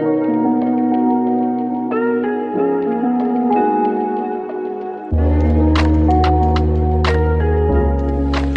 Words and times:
The 0.00 0.06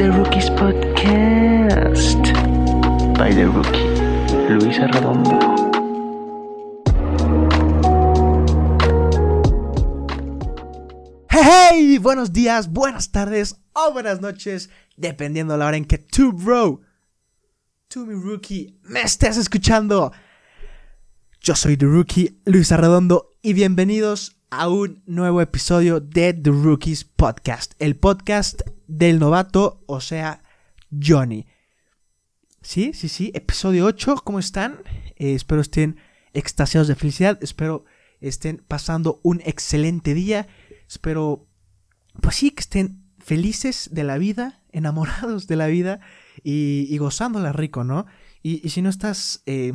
Rookies 0.10 0.50
Podcast 0.52 2.24
by 3.18 3.34
The 3.34 3.48
Rookie, 3.48 3.90
Luisa 4.54 4.88
Redondo. 4.88 5.38
Hey, 11.29 11.97
buenos 11.97 12.31
días, 12.31 12.71
buenas 12.71 13.12
tardes 13.12 13.57
o 13.73 13.91
buenas 13.91 14.21
noches, 14.21 14.69
dependiendo 14.96 15.57
la 15.57 15.65
hora 15.65 15.75
en 15.75 15.83
que 15.83 15.97
tú, 15.97 16.31
bro, 16.31 16.80
tú, 17.89 18.05
mi 18.05 18.13
rookie, 18.13 18.80
me 18.84 19.02
estés 19.02 19.35
escuchando. 19.35 20.13
Yo 21.45 21.55
soy 21.55 21.75
The 21.75 21.88
Rookie, 21.88 22.39
Luisa 22.45 22.77
Redondo, 22.77 23.31
y 23.41 23.51
bienvenidos 23.51 24.38
a 24.49 24.70
un 24.70 25.03
nuevo 25.05 25.41
episodio 25.41 25.99
de 25.99 26.34
The 26.34 26.51
Rookies 26.51 27.03
Podcast, 27.03 27.73
el 27.79 27.97
podcast 27.97 28.61
del 28.88 29.20
novato, 29.20 29.84
o 29.85 29.99
sea, 29.99 30.41
Johnny. 30.89 31.45
Sí, 32.61 32.93
sí, 32.93 33.09
sí, 33.09 33.29
episodio 33.35 33.85
8, 33.87 34.21
¿cómo 34.23 34.39
están? 34.39 34.84
Eh, 35.17 35.34
espero 35.34 35.59
estén 35.59 35.98
extasiados 36.31 36.87
de 36.87 36.95
felicidad, 36.95 37.37
espero 37.41 37.84
estén 38.21 38.63
pasando 38.65 39.20
un 39.21 39.41
excelente 39.41 40.13
día, 40.13 40.48
espero, 40.87 41.49
pues 42.21 42.37
sí, 42.37 42.51
que 42.51 42.62
estén 42.62 43.03
felices 43.20 43.89
de 43.91 44.05
la 44.05 44.17
vida, 44.17 44.63
enamorados 44.71 45.48
de 45.48 45.57
la 45.57 45.67
vida 45.67 45.99
y, 46.41 46.87
y 46.89 46.98
gozándola 46.99 47.51
rico, 47.51 47.84
¿no? 47.84 48.05
Y, 48.41 48.65
y 48.65 48.70
si 48.70 48.81
no 48.81 48.89
estás, 48.89 49.43
eh, 49.45 49.73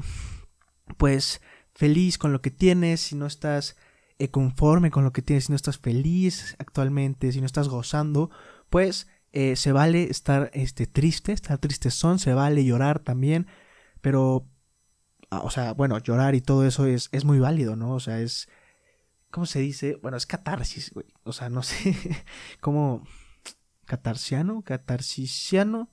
pues, 0.97 1.43
feliz 1.79 2.19
con 2.19 2.33
lo 2.33 2.43
que 2.43 2.51
tienes, 2.51 3.01
si 3.01 3.15
no 3.15 3.27
estás 3.27 3.77
eh, 4.19 4.33
conforme 4.33 4.91
con 4.91 5.05
lo 5.05 5.13
que 5.13 5.23
tienes, 5.23 5.45
si 5.45 5.53
no 5.53 5.57
estás 5.57 5.79
feliz 5.79 6.57
actualmente, 6.59 7.31
si 7.31 7.39
no 7.39 7.47
estás 7.47 7.69
gozando, 7.69 8.31
pues 8.69 9.07
eh, 9.31 9.55
se 9.55 9.71
vale 9.71 10.11
estar 10.11 10.51
este, 10.55 10.89
triste, 10.89 11.31
estar 11.33 11.57
tristezón, 11.59 12.19
se 12.19 12.35
vale 12.35 12.65
llorar 12.65 12.99
también, 12.99 13.47
pero, 14.01 14.51
ah, 15.31 15.43
o 15.45 15.51
sea, 15.51 15.73
bueno, 15.73 15.99
llorar 15.99 16.35
y 16.35 16.41
todo 16.41 16.67
eso 16.67 16.85
es, 16.85 17.11
es 17.13 17.25
muy 17.25 17.39
válido, 17.39 17.77
¿no? 17.77 17.93
O 17.95 18.01
sea, 18.01 18.21
es, 18.21 18.49
¿cómo 19.31 19.47
se 19.47 19.61
dice? 19.61 20.01
Bueno, 20.03 20.17
es 20.17 20.27
catarsis, 20.27 20.91
güey. 20.93 21.07
O 21.23 21.33
sea, 21.33 21.49
no 21.49 21.63
sé, 21.63 21.97
¿cómo? 22.59 23.07
Catarsiano, 23.85 24.63
catarsisiano. 24.63 25.93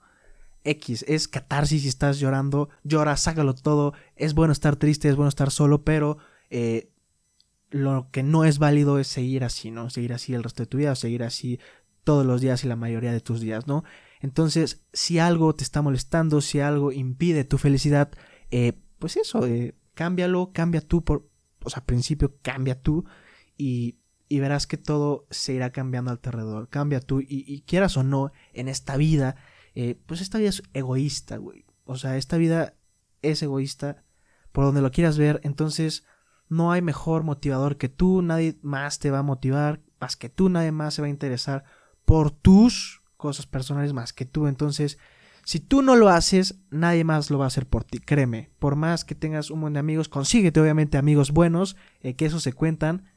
X, 0.66 1.06
es 1.08 1.28
catarsis 1.28 1.84
si 1.84 1.88
estás 1.88 2.20
llorando, 2.20 2.70
llora, 2.84 3.16
sácalo 3.16 3.54
todo, 3.54 3.94
es 4.16 4.34
bueno 4.34 4.52
estar 4.52 4.76
triste, 4.76 5.08
es 5.08 5.16
bueno 5.16 5.30
estar 5.30 5.52
solo, 5.52 5.84
pero 5.84 6.18
eh, 6.50 6.92
lo 7.70 8.10
que 8.12 8.24
no 8.24 8.46
es 8.46 8.58
válido 8.60 9.00
es 9.00 9.08
seguir 9.08 9.44
así, 9.44 9.72
¿no? 9.72 9.90
Seguir 9.90 10.14
así 10.14 10.34
el 10.34 10.44
resto 10.44 10.64
de 10.64 10.68
tu 10.68 10.78
vida, 10.78 10.96
seguir 10.96 11.24
así 11.24 11.60
todos 12.04 12.26
los 12.26 12.42
días 12.42 12.64
y 12.64 12.68
la 12.68 12.76
mayoría 12.76 13.12
de 13.12 13.22
tus 13.22 13.42
días, 13.42 13.68
¿no? 13.68 13.84
Entonces, 14.22 14.86
si 14.92 15.20
algo 15.20 15.54
te 15.54 15.64
está 15.64 15.82
molestando, 15.82 16.42
si 16.42 16.60
algo 16.60 16.92
impide 16.92 17.44
tu 17.44 17.58
felicidad, 17.58 18.12
eh, 18.50 18.74
pues 18.98 19.18
eso, 19.18 19.46
eh, 19.46 19.76
cámbialo, 19.94 20.52
cambia 20.52 20.82
tú, 20.82 21.04
por, 21.04 21.30
sea, 21.68 21.80
al 21.80 21.86
principio 21.86 22.38
cambia 22.42 22.82
tú 22.82 23.06
y, 23.58 24.00
y, 24.30 24.40
verás 24.40 24.68
que 24.68 24.78
todo 24.78 25.28
se 25.30 25.54
irá 25.54 25.72
cambiando 25.72 26.12
alrededor, 26.12 26.70
cambia 26.70 27.02
tú 27.02 27.22
y 27.22 27.62
quieras 27.68 27.98
o 27.98 28.04
no, 28.04 28.32
en 28.54 28.68
esta 28.68 28.98
vida, 28.98 29.36
eh, 29.76 30.00
pues 30.06 30.22
esta 30.22 30.38
vida 30.38 30.50
es 30.50 30.64
egoísta, 30.74 31.38
güey. 31.38 31.66
O 31.84 31.98
sea, 31.98 32.18
esta 32.18 32.38
vida 32.38 32.74
es 33.22 33.44
egoísta 33.44 34.04
por 34.52 34.66
donde 34.66 34.82
lo 34.82 34.92
quieras 34.92 35.18
ver, 35.18 35.42
entonces 35.44 36.06
no 36.48 36.72
hay 36.72 36.82
mejor 36.82 37.24
motivador 37.24 37.78
que 37.78 37.90
tú, 37.90 38.22
nadie 38.22 38.58
más 38.62 39.00
te 39.00 39.12
va 39.12 39.20
a 39.20 39.24
motivar 39.24 39.82
más 40.00 40.16
que 40.16 40.30
tú, 40.30 40.50
nadie 40.50 40.72
más 40.72 40.94
se 40.94 41.02
va 41.02 41.08
a 41.08 41.12
interesar 41.12 41.66
por 42.06 42.32
tus 42.32 43.02
cosas 43.18 43.48
personales 43.48 43.94
más 43.94 44.14
que 44.14 44.26
tú. 44.26 44.48
Entonces, 44.48 44.98
si 45.44 45.60
tú 45.60 45.82
no 45.82 45.96
lo 45.96 46.10
haces, 46.10 46.60
nadie 46.70 47.04
más 47.04 47.30
lo 47.30 47.38
va 47.38 47.46
a 47.46 47.48
hacer 47.48 47.68
por 47.68 47.84
ti, 47.84 48.00
créeme. 48.00 48.52
Por 48.60 48.76
más 48.76 49.06
que 49.06 49.16
tengas 49.16 49.52
un 49.52 49.60
montón 49.60 49.74
de 49.74 49.80
amigos, 49.80 50.10
consíguete 50.10 50.60
obviamente 50.60 50.98
amigos 50.98 51.32
buenos, 51.32 51.76
eh, 52.02 52.16
que 52.16 52.26
eso 52.26 52.40
se 52.40 52.54
cuentan, 52.54 53.12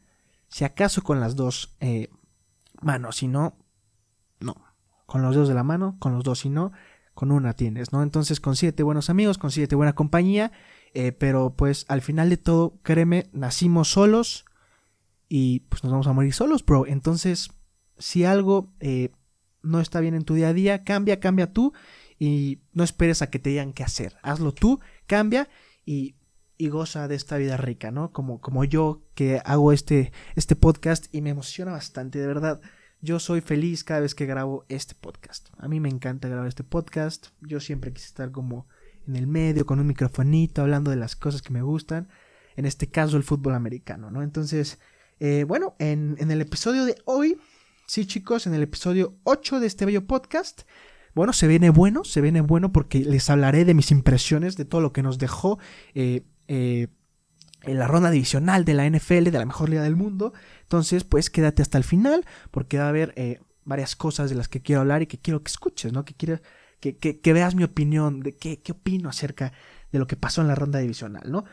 si 0.48 0.64
acaso 0.64 1.02
con 1.02 1.20
las 1.20 1.36
dos 1.36 1.76
eh, 1.80 2.08
manos, 2.80 3.16
si 3.16 3.28
no, 3.28 3.56
no. 4.40 4.67
Con 5.08 5.22
los 5.22 5.34
dedos 5.34 5.48
de 5.48 5.54
la 5.54 5.64
mano, 5.64 5.96
con 5.98 6.12
los 6.12 6.22
dos, 6.22 6.38
si 6.38 6.50
no, 6.50 6.70
con 7.14 7.32
una 7.32 7.54
tienes, 7.54 7.92
¿no? 7.92 8.04
Entonces 8.04 8.38
consíguete 8.38 8.84
buenos 8.84 9.10
amigos, 9.10 9.38
consíguete 9.38 9.74
buena 9.74 9.96
compañía 9.96 10.52
eh, 10.94 11.12
pero 11.12 11.54
pues 11.54 11.84
al 11.88 12.02
final 12.02 12.30
de 12.30 12.36
todo, 12.36 12.78
créeme, 12.82 13.28
nacimos 13.32 13.88
solos 13.88 14.44
y 15.28 15.60
pues 15.60 15.84
nos 15.84 15.92
vamos 15.92 16.06
a 16.06 16.12
morir 16.12 16.32
solos, 16.32 16.64
bro. 16.64 16.86
Entonces, 16.86 17.50
si 17.98 18.24
algo 18.24 18.72
eh, 18.80 19.10
no 19.62 19.80
está 19.80 20.00
bien 20.00 20.14
en 20.14 20.24
tu 20.24 20.34
día 20.34 20.48
a 20.48 20.52
día, 20.52 20.84
cambia, 20.84 21.20
cambia 21.20 21.52
tú 21.52 21.72
y 22.18 22.60
no 22.72 22.84
esperes 22.84 23.22
a 23.22 23.30
que 23.30 23.38
te 23.38 23.50
digan 23.50 23.72
qué 23.72 23.84
hacer. 23.84 24.16
Hazlo 24.22 24.52
tú, 24.52 24.80
cambia 25.06 25.48
y, 25.84 26.16
y 26.56 26.68
goza 26.68 27.06
de 27.06 27.14
esta 27.14 27.36
vida 27.36 27.56
rica, 27.56 27.90
¿no? 27.90 28.12
Como, 28.12 28.40
como 28.40 28.64
yo 28.64 29.02
que 29.14 29.42
hago 29.44 29.72
este, 29.72 30.12
este 30.36 30.56
podcast 30.56 31.14
y 31.14 31.20
me 31.20 31.30
emociona 31.30 31.72
bastante, 31.72 32.18
de 32.18 32.26
verdad. 32.26 32.60
Yo 33.00 33.20
soy 33.20 33.40
feliz 33.40 33.84
cada 33.84 34.00
vez 34.00 34.16
que 34.16 34.26
grabo 34.26 34.64
este 34.68 34.96
podcast. 34.96 35.50
A 35.58 35.68
mí 35.68 35.78
me 35.78 35.88
encanta 35.88 36.26
grabar 36.26 36.48
este 36.48 36.64
podcast. 36.64 37.28
Yo 37.40 37.60
siempre 37.60 37.92
quise 37.92 38.06
estar 38.08 38.32
como 38.32 38.66
en 39.06 39.14
el 39.14 39.28
medio 39.28 39.66
con 39.66 39.78
un 39.78 39.86
microfonito 39.86 40.62
hablando 40.62 40.90
de 40.90 40.96
las 40.96 41.14
cosas 41.14 41.40
que 41.40 41.52
me 41.52 41.62
gustan. 41.62 42.08
En 42.56 42.66
este 42.66 42.88
caso 42.88 43.16
el 43.16 43.22
fútbol 43.22 43.54
americano, 43.54 44.10
¿no? 44.10 44.24
Entonces, 44.24 44.80
eh, 45.20 45.44
bueno, 45.46 45.76
en, 45.78 46.16
el 46.18 46.40
episodio 46.40 46.84
de 46.86 46.96
hoy, 47.04 47.38
sí 47.86 48.04
chicos, 48.04 48.48
en 48.48 48.54
el 48.54 48.62
episodio 48.62 49.14
8 49.22 49.60
de 49.60 49.68
este 49.68 49.86
bello 49.86 50.04
podcast, 50.04 50.62
bueno, 51.14 51.32
se 51.32 51.46
viene 51.46 51.70
bueno, 51.70 52.02
se 52.02 52.20
viene 52.20 52.40
bueno 52.40 52.72
porque 52.72 52.98
les 52.98 53.30
hablaré 53.30 53.64
de 53.64 53.74
mis 53.74 53.92
impresiones, 53.92 54.56
de 54.56 54.64
todo 54.64 54.80
lo 54.80 54.92
que 54.92 55.04
nos 55.04 55.18
dejó 55.18 55.60
eh, 55.94 56.24
eh, 56.48 56.88
en 57.68 57.78
la 57.78 57.86
ronda 57.86 58.10
divisional 58.10 58.64
de 58.64 58.74
la 58.74 58.88
NFL, 58.88 59.24
de 59.24 59.38
la 59.38 59.44
mejor 59.44 59.68
liga 59.68 59.82
del 59.82 59.96
mundo. 59.96 60.32
Entonces, 60.62 61.04
pues 61.04 61.30
quédate 61.30 61.62
hasta 61.62 61.78
el 61.78 61.84
final 61.84 62.24
porque 62.50 62.78
va 62.78 62.86
a 62.86 62.88
haber 62.88 63.12
eh, 63.16 63.40
varias 63.64 63.96
cosas 63.96 64.30
de 64.30 64.36
las 64.36 64.48
que 64.48 64.60
quiero 64.60 64.80
hablar 64.80 65.02
y 65.02 65.06
que 65.06 65.18
quiero 65.18 65.42
que 65.42 65.50
escuches, 65.50 65.92
¿no? 65.92 66.04
Que 66.04 66.14
quiero 66.14 66.40
que, 66.80 66.96
que, 66.96 67.32
veas 67.32 67.54
mi 67.54 67.64
opinión, 67.64 68.20
de 68.20 68.36
qué, 68.36 68.60
qué 68.60 68.72
opino 68.72 69.08
acerca 69.08 69.52
de 69.92 69.98
lo 69.98 70.06
que 70.06 70.16
pasó 70.16 70.40
en 70.40 70.48
la 70.48 70.54
ronda 70.54 70.78
divisional, 70.78 71.30
¿no? 71.30 71.44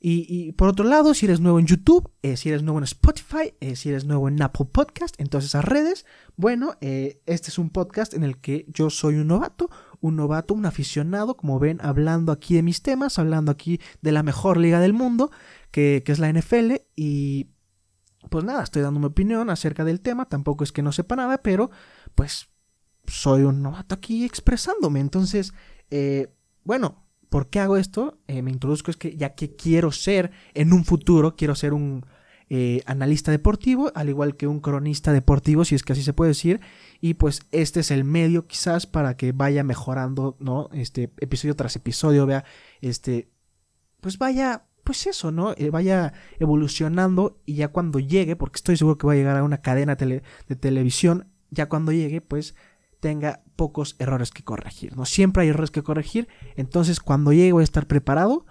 Y, 0.00 0.26
y 0.28 0.52
por 0.52 0.68
otro 0.68 0.84
lado, 0.84 1.14
si 1.14 1.26
eres 1.26 1.38
nuevo 1.38 1.60
en 1.60 1.66
YouTube, 1.66 2.10
eh, 2.22 2.36
si 2.36 2.48
eres 2.48 2.64
nuevo 2.64 2.78
en 2.78 2.84
Spotify, 2.84 3.54
eh, 3.60 3.76
si 3.76 3.90
eres 3.90 4.04
nuevo 4.04 4.26
en 4.28 4.42
Apple 4.42 4.66
Podcast, 4.72 5.14
en 5.20 5.28
todas 5.28 5.44
esas 5.44 5.64
redes, 5.64 6.06
bueno, 6.36 6.74
este 6.80 7.50
es 7.50 7.58
un 7.58 7.70
podcast 7.70 8.12
en 8.14 8.24
el 8.24 8.38
que 8.38 8.66
yo 8.68 8.90
soy 8.90 9.14
un 9.14 9.28
novato, 9.28 9.70
un 10.02 10.16
novato, 10.16 10.52
un 10.52 10.66
aficionado, 10.66 11.36
como 11.38 11.58
ven, 11.58 11.78
hablando 11.80 12.32
aquí 12.32 12.54
de 12.54 12.62
mis 12.62 12.82
temas, 12.82 13.18
hablando 13.18 13.50
aquí 13.50 13.80
de 14.02 14.12
la 14.12 14.22
mejor 14.22 14.58
liga 14.58 14.80
del 14.80 14.92
mundo, 14.92 15.30
que, 15.70 16.02
que 16.04 16.12
es 16.12 16.18
la 16.18 16.30
NFL, 16.30 16.74
y 16.94 17.48
pues 18.28 18.44
nada, 18.44 18.62
estoy 18.62 18.82
dando 18.82 19.00
mi 19.00 19.06
opinión 19.06 19.48
acerca 19.48 19.84
del 19.84 20.00
tema, 20.00 20.28
tampoco 20.28 20.64
es 20.64 20.72
que 20.72 20.82
no 20.82 20.92
sepa 20.92 21.16
nada, 21.16 21.38
pero 21.38 21.70
pues 22.14 22.48
soy 23.06 23.42
un 23.42 23.62
novato 23.62 23.94
aquí 23.94 24.24
expresándome. 24.24 25.00
Entonces, 25.00 25.52
eh, 25.90 26.34
bueno, 26.64 27.06
¿por 27.28 27.48
qué 27.48 27.60
hago 27.60 27.76
esto? 27.76 28.18
Eh, 28.26 28.42
me 28.42 28.50
introduzco 28.50 28.90
es 28.90 28.96
que 28.96 29.16
ya 29.16 29.34
que 29.34 29.54
quiero 29.56 29.92
ser 29.92 30.30
en 30.54 30.72
un 30.72 30.84
futuro, 30.84 31.36
quiero 31.36 31.54
ser 31.54 31.72
un 31.72 32.04
eh, 32.54 32.82
analista 32.84 33.30
deportivo, 33.30 33.90
al 33.94 34.10
igual 34.10 34.36
que 34.36 34.46
un 34.46 34.60
cronista 34.60 35.10
deportivo, 35.14 35.64
si 35.64 35.74
es 35.74 35.82
que 35.82 35.94
así 35.94 36.02
se 36.02 36.12
puede 36.12 36.32
decir. 36.32 36.60
Y 37.00 37.14
pues 37.14 37.46
este 37.50 37.80
es 37.80 37.90
el 37.90 38.04
medio 38.04 38.46
quizás 38.46 38.86
para 38.86 39.16
que 39.16 39.32
vaya 39.32 39.64
mejorando, 39.64 40.36
¿no? 40.38 40.68
Este 40.74 41.04
episodio 41.20 41.56
tras 41.56 41.76
episodio, 41.76 42.26
vea, 42.26 42.44
este, 42.82 43.30
pues 44.02 44.18
vaya 44.18 44.66
pues 44.84 45.06
eso, 45.06 45.32
¿no? 45.32 45.54
Eh, 45.56 45.70
vaya 45.70 46.12
evolucionando 46.40 47.40
y 47.46 47.54
ya 47.54 47.68
cuando 47.68 48.00
llegue, 48.00 48.36
porque 48.36 48.56
estoy 48.58 48.76
seguro 48.76 48.98
que 48.98 49.06
va 49.06 49.14
a 49.14 49.16
llegar 49.16 49.38
a 49.38 49.44
una 49.44 49.62
cadena 49.62 49.94
de 49.94 50.56
televisión, 50.60 51.28
ya 51.48 51.70
cuando 51.70 51.90
llegue, 51.90 52.20
pues 52.20 52.54
tenga 53.00 53.44
pocos 53.56 53.96
errores 53.98 54.30
que 54.30 54.44
corregir, 54.44 54.94
¿no? 54.94 55.06
Siempre 55.06 55.44
hay 55.44 55.48
errores 55.48 55.70
que 55.70 55.82
corregir, 55.82 56.28
entonces 56.56 57.00
cuando 57.00 57.32
llegue 57.32 57.52
voy 57.52 57.62
a 57.62 57.64
estar 57.64 57.86
preparado, 57.86 58.44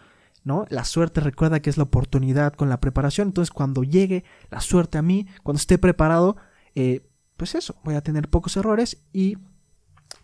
¿no? 0.44 0.66
La 0.70 0.86
suerte 0.86 1.22
recuerda 1.22 1.62
que 1.62 1.70
es 1.70 1.78
la 1.78 1.84
oportunidad 1.84 2.54
con 2.54 2.70
la 2.70 2.80
preparación, 2.80 3.30
entonces 3.30 3.52
cuando 3.52 3.84
llegue 3.84 4.24
la 4.50 4.62
suerte 4.62 4.98
a 4.98 5.02
mí, 5.02 5.28
cuando 5.44 5.60
esté 5.60 5.78
preparado, 5.78 6.38
eh, 6.76 7.06
pues 7.38 7.56
eso, 7.56 7.76
voy 7.84 7.96
a 7.96 8.02
tener 8.02 8.30
pocos 8.30 8.56
errores 8.58 8.98
y, 9.14 9.38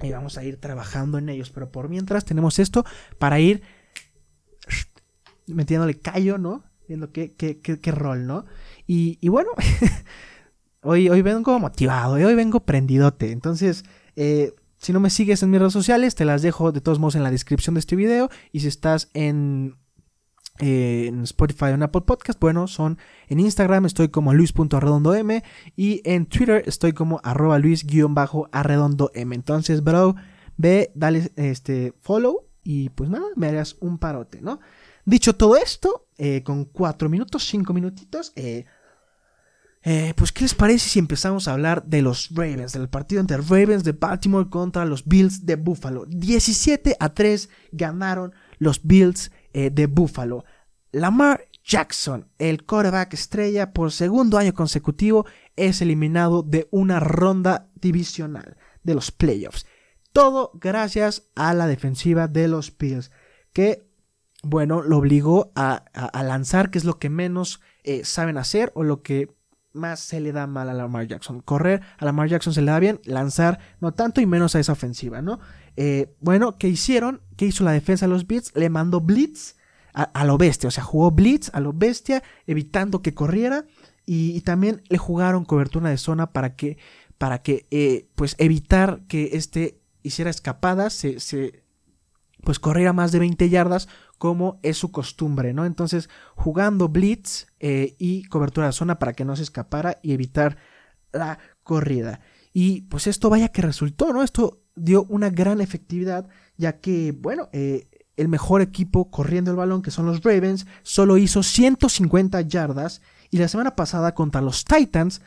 y 0.02 0.12
vamos 0.12 0.38
a 0.38 0.44
ir 0.44 0.60
trabajando 0.60 1.18
en 1.18 1.30
ellos, 1.30 1.50
pero 1.50 1.72
por 1.72 1.90
mientras 1.90 2.26
tenemos 2.26 2.60
esto 2.60 2.86
para 3.20 3.40
ir 3.40 3.62
metiéndole 5.48 6.00
callo, 6.00 6.38
¿no? 6.38 6.64
Viendo 6.88 7.12
qué, 7.12 7.34
qué, 7.34 7.60
qué, 7.60 7.80
qué 7.80 7.92
rol, 7.92 8.28
¿no? 8.28 8.46
Y, 8.86 9.18
y 9.22 9.30
bueno, 9.30 9.52
hoy, 10.82 11.10
hoy 11.10 11.22
vengo 11.22 11.60
motivado, 11.60 12.14
hoy 12.14 12.36
vengo 12.36 12.62
prendidote. 12.62 13.32
Entonces, 13.32 13.84
eh, 14.16 14.54
si 14.78 14.94
no 14.94 15.00
me 15.00 15.10
sigues 15.10 15.44
en 15.44 15.50
mis 15.50 15.60
redes 15.60 15.74
sociales, 15.74 16.16
te 16.16 16.26
las 16.26 16.42
dejo 16.42 16.72
de 16.72 16.82
todos 16.82 17.00
modos 17.00 17.16
en 17.16 17.24
la 17.24 17.32
descripción 17.32 17.76
de 17.76 17.80
este 17.80 17.96
video. 17.96 18.30
Y 18.52 18.62
si 18.62 18.68
estás 18.68 19.10
en 19.14 19.76
eh, 20.60 21.06
en 21.08 21.24
Spotify 21.24 21.66
o 21.66 21.70
en 21.70 21.84
Apple 21.84 22.02
Podcast, 22.02 22.40
bueno, 22.40 22.68
son 22.68 22.98
en 23.28 23.40
Instagram 23.40 23.86
estoy 23.86 24.10
como 24.10 24.34
luis.arredondoM 24.34 25.42
y 25.76 26.02
en 26.04 26.26
Twitter 26.26 26.64
estoy 26.66 26.94
como 26.94 27.20
arroba 27.24 27.60
luis-arredondoM. 27.60 29.34
Entonces, 29.34 29.84
bro, 29.84 30.16
ve, 30.58 30.92
dale 30.96 31.32
este 31.36 31.94
follow 32.02 32.48
y 32.64 32.90
pues 32.90 33.10
nada, 33.10 33.26
me 33.36 33.48
harías 33.48 33.78
un 33.80 33.98
parote, 33.98 34.42
¿no? 34.42 34.60
Dicho 35.06 35.36
todo 35.36 35.58
esto, 35.58 36.08
eh, 36.18 36.44
con 36.44 36.66
cuatro 36.66 37.08
minutos, 37.08 37.44
cinco 37.46 37.74
minutitos, 37.74 38.34
eh, 39.90 40.14
pues, 40.18 40.34
¿qué 40.34 40.42
les 40.44 40.54
parece 40.54 40.90
si 40.90 41.00
empezamos 41.00 41.48
a 41.48 41.54
hablar 41.54 41.86
de 41.86 42.02
los 42.02 42.30
Ravens, 42.32 42.74
del 42.74 42.90
partido 42.90 43.22
entre 43.22 43.38
Ravens 43.38 43.86
de 43.86 43.94
Baltimore 43.94 44.50
contra 44.50 44.84
los 44.84 45.06
Bills 45.06 45.46
de 45.46 45.56
Buffalo? 45.56 46.06
17 46.08 46.98
a 47.00 47.14
3 47.14 47.50
ganaron 47.72 48.34
los 48.60 48.86
Bills 48.86 49.32
de 49.58 49.88
Buffalo. 49.88 50.46
Lamar 50.92 51.48
Jackson, 51.68 52.30
el 52.38 52.66
quarterback 52.66 53.14
estrella 53.14 53.74
por 53.74 53.92
segundo 53.92 54.38
año 54.38 54.54
consecutivo, 54.54 55.26
es 55.56 55.82
eliminado 55.82 56.42
de 56.42 56.68
una 56.72 57.00
ronda 57.00 57.70
divisional 57.76 58.58
de 58.84 58.96
los 58.96 59.12
playoffs. 59.12 59.66
Todo 60.14 60.52
gracias 60.54 61.30
a 61.36 61.54
la 61.54 61.68
defensiva 61.68 62.28
de 62.28 62.48
los 62.48 62.76
Bills, 62.78 63.12
que, 63.52 63.86
bueno, 64.44 64.82
lo 64.82 64.98
obligó 64.98 65.52
a, 65.56 65.84
lanzar, 66.24 66.72
que 66.72 66.78
es 66.78 66.86
lo 66.86 67.00
que 67.00 67.10
menos 67.10 67.60
eh, 67.84 68.06
saben 68.06 68.38
hacer 68.38 68.72
o 68.74 68.84
lo 68.84 69.02
que 69.02 69.36
más 69.74 70.00
se 70.00 70.20
le 70.20 70.32
da 70.32 70.48
mal 70.48 70.70
a 70.70 70.74
Lamar 70.74 71.08
Jackson. 71.08 71.42
Correr 71.42 71.82
a 71.98 72.06
Lamar 72.06 72.30
Jackson 72.30 72.54
se 72.54 72.62
le 72.62 72.72
da 72.72 72.80
bien, 72.80 73.00
lanzar 73.04 73.60
no 73.80 73.94
tanto 73.94 74.22
y 74.22 74.26
menos 74.26 74.56
a 74.56 74.60
esa 74.60 74.72
ofensiva, 74.72 75.22
¿no? 75.22 75.40
Eh, 75.78 76.16
bueno, 76.20 76.58
¿qué 76.58 76.68
hicieron? 76.68 77.22
¿Qué 77.38 77.46
hizo 77.46 77.64
la 77.64 77.72
defensa 77.72 78.08
de 78.08 78.12
los 78.12 78.28
Bills? 78.28 78.52
Le 78.56 78.70
mandó 78.70 79.00
blitz 79.00 79.56
a, 79.94 80.26
lo 80.26 80.38
bestia, 80.38 80.68
o 80.68 80.72
sea, 80.72 80.84
jugó 80.84 81.10
blitz 81.10 81.50
a 81.54 81.60
lo 81.60 81.74
bestia, 81.74 82.22
evitando 82.46 83.02
que 83.02 83.16
corriera 83.16 83.66
y, 84.06 84.42
también 84.42 84.84
le 84.90 85.00
jugaron 85.00 85.44
cobertura 85.44 85.90
de 85.90 85.98
zona 85.98 86.34
para 86.34 86.56
que, 86.56 86.78
para 87.18 87.42
que, 87.42 87.66
eh, 87.72 88.08
pues, 88.14 88.36
evitar 88.38 89.02
que 89.08 89.32
este 89.34 89.82
hiciera 90.04 90.30
escapadas, 90.30 90.94
se, 90.94 91.20
se 91.20 91.64
pues 92.44 92.60
corriera 92.60 92.94
más 92.94 93.12
de 93.12 93.20
20 93.20 93.50
yardas 93.50 93.88
como 94.18 94.60
es 94.64 94.78
su 94.78 94.92
costumbre, 94.92 95.54
¿no? 95.54 95.66
Entonces 95.66 96.10
jugando 96.36 96.90
blitz 96.90 97.48
eh, 97.60 97.96
y 97.98 98.24
cobertura 98.26 98.68
de 98.68 98.74
zona 98.74 99.00
para 99.00 99.14
que 99.14 99.26
no 99.26 99.36
se 99.36 99.44
escapara 99.44 100.00
y 100.02 100.14
evitar 100.14 100.58
la 101.12 101.40
corrida. 101.64 102.22
Y 102.60 102.82
pues 102.90 103.06
esto 103.06 103.30
vaya 103.30 103.50
que 103.50 103.62
resultó, 103.62 104.12
¿no? 104.12 104.24
Esto 104.24 104.64
dio 104.76 105.04
una 105.10 105.30
gran 105.30 105.62
efectividad 105.62 106.28
ya 106.58 106.80
que, 106.80 107.12
bueno, 107.12 107.50
eh, 107.52 107.88
el 108.16 108.30
mejor 108.30 108.64
equipo 108.64 109.12
corriendo 109.12 109.52
el 109.52 109.58
balón, 109.58 109.84
que 109.84 109.92
son 109.92 110.08
los 110.08 110.24
Ravens, 110.24 110.66
solo 110.82 111.20
hizo 111.20 111.44
150 111.44 112.42
yardas 112.42 113.04
y 113.30 113.38
la 113.38 113.48
semana 113.48 113.76
pasada 113.76 114.16
contra 114.16 114.42
los 114.42 114.66
Titans 114.66 115.22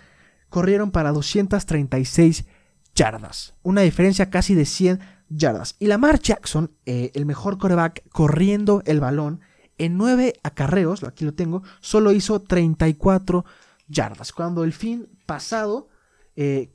corrieron 0.49 0.91
para 0.91 1.12
236 1.12 2.47
yardas. 2.97 3.55
Una 3.62 3.83
diferencia 3.83 4.29
casi 4.29 4.56
de 4.56 4.65
100 4.65 4.99
yardas. 5.29 5.76
Y 5.79 5.87
Lamar 5.87 6.19
Jackson, 6.19 6.73
eh, 6.85 7.12
el 7.15 7.26
mejor 7.26 7.59
coreback 7.59 8.09
corriendo 8.11 8.83
el 8.87 8.99
balón, 8.99 9.38
en 9.79 9.97
9 9.97 10.35
acarreos, 10.43 11.05
aquí 11.05 11.25
lo 11.25 11.35
tengo, 11.35 11.62
solo 11.79 12.11
hizo 12.11 12.43
34 12.43 13.44
yardas. 13.87 14.33
Cuando 14.33 14.65
el 14.65 14.73
fin 14.73 15.09
pasado 15.26 15.91
eh, 16.35 16.73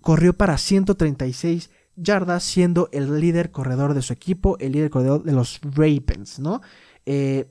corrió 0.00 0.36
para 0.36 0.58
136 0.58 1.70
yardas, 1.96 2.42
siendo 2.44 2.88
el 2.92 3.20
líder 3.20 3.50
corredor 3.50 3.94
de 3.94 4.02
su 4.02 4.12
equipo, 4.12 4.56
el 4.58 4.72
líder 4.72 4.90
corredor 4.90 5.22
de 5.22 5.32
los 5.32 5.60
Ravens, 5.62 6.38
¿no? 6.38 6.62
Eh, 7.06 7.48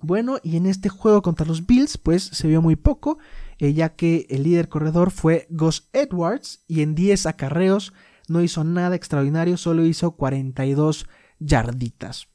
bueno, 0.00 0.38
y 0.42 0.56
en 0.56 0.66
este 0.66 0.88
juego 0.88 1.22
contra 1.22 1.46
los 1.46 1.66
Bills, 1.66 1.98
pues 1.98 2.22
se 2.22 2.46
vio 2.46 2.62
muy 2.62 2.76
poco. 2.76 3.18
Eh, 3.58 3.74
ya 3.74 3.96
que 3.96 4.26
el 4.30 4.44
líder 4.44 4.68
corredor 4.68 5.10
fue 5.10 5.46
Gus 5.50 5.88
Edwards 5.92 6.62
y 6.68 6.82
en 6.82 6.94
10 6.94 7.26
acarreos 7.26 7.92
no 8.28 8.40
hizo 8.40 8.62
nada 8.62 8.94
extraordinario, 8.94 9.56
solo 9.56 9.84
hizo 9.84 10.12
42 10.12 11.06
yarditas. 11.40 12.28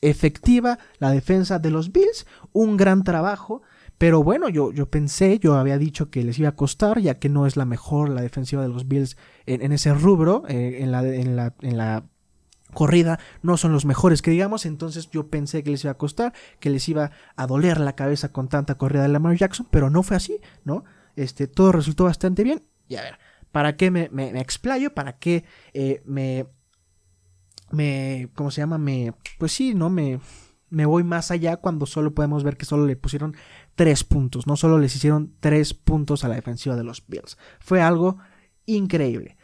Efectiva 0.00 0.78
la 0.98 1.10
defensa 1.10 1.58
de 1.58 1.70
los 1.70 1.90
Bills, 1.90 2.26
un 2.52 2.76
gran 2.76 3.02
trabajo, 3.02 3.62
pero 3.98 4.22
bueno, 4.22 4.48
yo, 4.48 4.72
yo 4.72 4.86
pensé, 4.86 5.40
yo 5.40 5.54
había 5.54 5.76
dicho 5.76 6.08
que 6.08 6.22
les 6.22 6.38
iba 6.38 6.50
a 6.50 6.56
costar, 6.56 7.00
ya 7.00 7.18
que 7.18 7.28
no 7.28 7.46
es 7.46 7.56
la 7.56 7.64
mejor 7.64 8.08
la 8.08 8.22
defensiva 8.22 8.62
de 8.62 8.68
los 8.68 8.86
Bills 8.86 9.16
en, 9.46 9.72
ese 9.72 9.92
rubro, 9.92 10.44
eh, 10.48 10.78
en, 10.80 10.92
la, 10.92 11.02
en, 11.04 11.34
la, 11.34 11.54
en 11.62 11.76
la 11.76 12.04
corrida 12.74 13.18
no 13.42 13.56
son 13.56 13.72
los 13.72 13.84
mejores 13.84 14.22
que 14.22 14.30
digamos, 14.30 14.66
entonces 14.66 15.10
yo 15.10 15.28
pensé 15.28 15.64
que 15.64 15.70
les 15.70 15.82
iba 15.84 15.90
a 15.90 15.98
costar, 15.98 16.32
que 16.60 16.70
les 16.70 16.88
iba 16.88 17.10
a 17.34 17.46
doler 17.46 17.80
la 17.80 17.96
cabeza 17.96 18.32
con 18.32 18.48
tanta 18.48 18.76
corrida 18.76 19.02
de 19.02 19.08
Lamar 19.08 19.36
Jackson, 19.36 19.66
pero 19.70 19.90
no 19.90 20.04
fue 20.04 20.16
así, 20.16 20.40
¿no? 20.64 20.84
Este, 21.16 21.48
todo 21.48 21.72
resultó 21.72 22.04
bastante 22.04 22.44
bien. 22.44 22.62
Y 22.86 22.96
a 22.96 23.02
ver, 23.02 23.18
¿para 23.50 23.76
qué 23.76 23.90
me, 23.90 24.08
explayo? 24.40 24.94
¿Para 24.94 25.18
qué 25.18 25.44
eh, 25.72 26.02
me, 26.04 26.46
me, 27.72 28.30
¿cómo 28.34 28.52
se 28.52 28.60
llama? 28.60 28.78
Me, 28.78 29.12
pues 29.38 29.52
sí, 29.52 29.74
¿no? 29.74 29.90
Me, 29.90 30.20
me 30.70 30.86
voy 30.86 31.04
más 31.04 31.30
allá 31.30 31.56
cuando 31.56 31.86
solo 31.86 32.14
podemos 32.14 32.44
ver 32.44 32.56
que 32.56 32.66
solo 32.66 32.86
le 32.86 32.96
pusieron 32.96 33.36
tres 33.78 34.02
puntos, 34.02 34.48
no 34.48 34.56
solo 34.56 34.76
les 34.76 34.96
hicieron 34.96 35.36
tres 35.38 35.72
puntos 35.72 36.24
a 36.24 36.28
la 36.28 36.34
defensiva 36.34 36.74
de 36.74 36.82
los 36.82 37.06
Bills. 37.06 37.38
Fue 37.60 37.80
algo 37.80 38.18
increíble. 38.66 39.36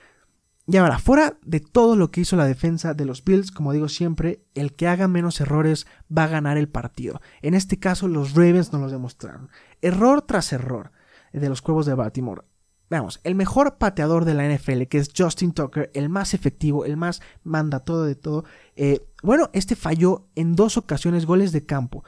Y 0.66 0.76
ahora, 0.76 0.98
fuera 0.98 1.38
de 1.44 1.60
todo 1.60 1.94
lo 1.94 2.10
que 2.10 2.22
hizo 2.22 2.34
la 2.34 2.44
defensa 2.44 2.94
de 2.94 3.04
los 3.04 3.22
Bills, 3.22 3.52
como 3.52 3.72
digo 3.72 3.88
siempre, 3.88 4.42
el 4.56 4.72
que 4.74 4.88
haga 4.88 5.06
menos 5.06 5.40
errores 5.40 5.86
va 6.10 6.24
a 6.24 6.28
ganar 6.28 6.58
el 6.58 6.68
partido. 6.68 7.20
En 7.42 7.54
este 7.54 7.78
caso, 7.78 8.08
los 8.08 8.34
Ravens 8.34 8.72
nos 8.72 8.82
lo 8.82 8.90
demostraron. 8.90 9.50
Error 9.82 10.22
tras 10.22 10.52
error 10.52 10.90
de 11.32 11.48
los 11.48 11.62
Cuervos 11.62 11.86
de 11.86 11.94
Baltimore. 11.94 12.42
Veamos, 12.90 13.20
el 13.22 13.36
mejor 13.36 13.78
pateador 13.78 14.24
de 14.24 14.34
la 14.34 14.52
NFL, 14.52 14.82
que 14.88 14.98
es 14.98 15.12
Justin 15.16 15.52
Tucker, 15.52 15.92
el 15.94 16.08
más 16.08 16.34
efectivo, 16.34 16.84
el 16.84 16.96
más 16.96 17.22
manda 17.44 17.78
todo 17.78 18.02
de 18.04 18.16
todo. 18.16 18.44
Eh, 18.74 19.06
bueno, 19.22 19.50
este 19.52 19.76
falló 19.76 20.26
en 20.34 20.56
dos 20.56 20.76
ocasiones 20.76 21.24
goles 21.24 21.52
de 21.52 21.64
campo. 21.64 22.02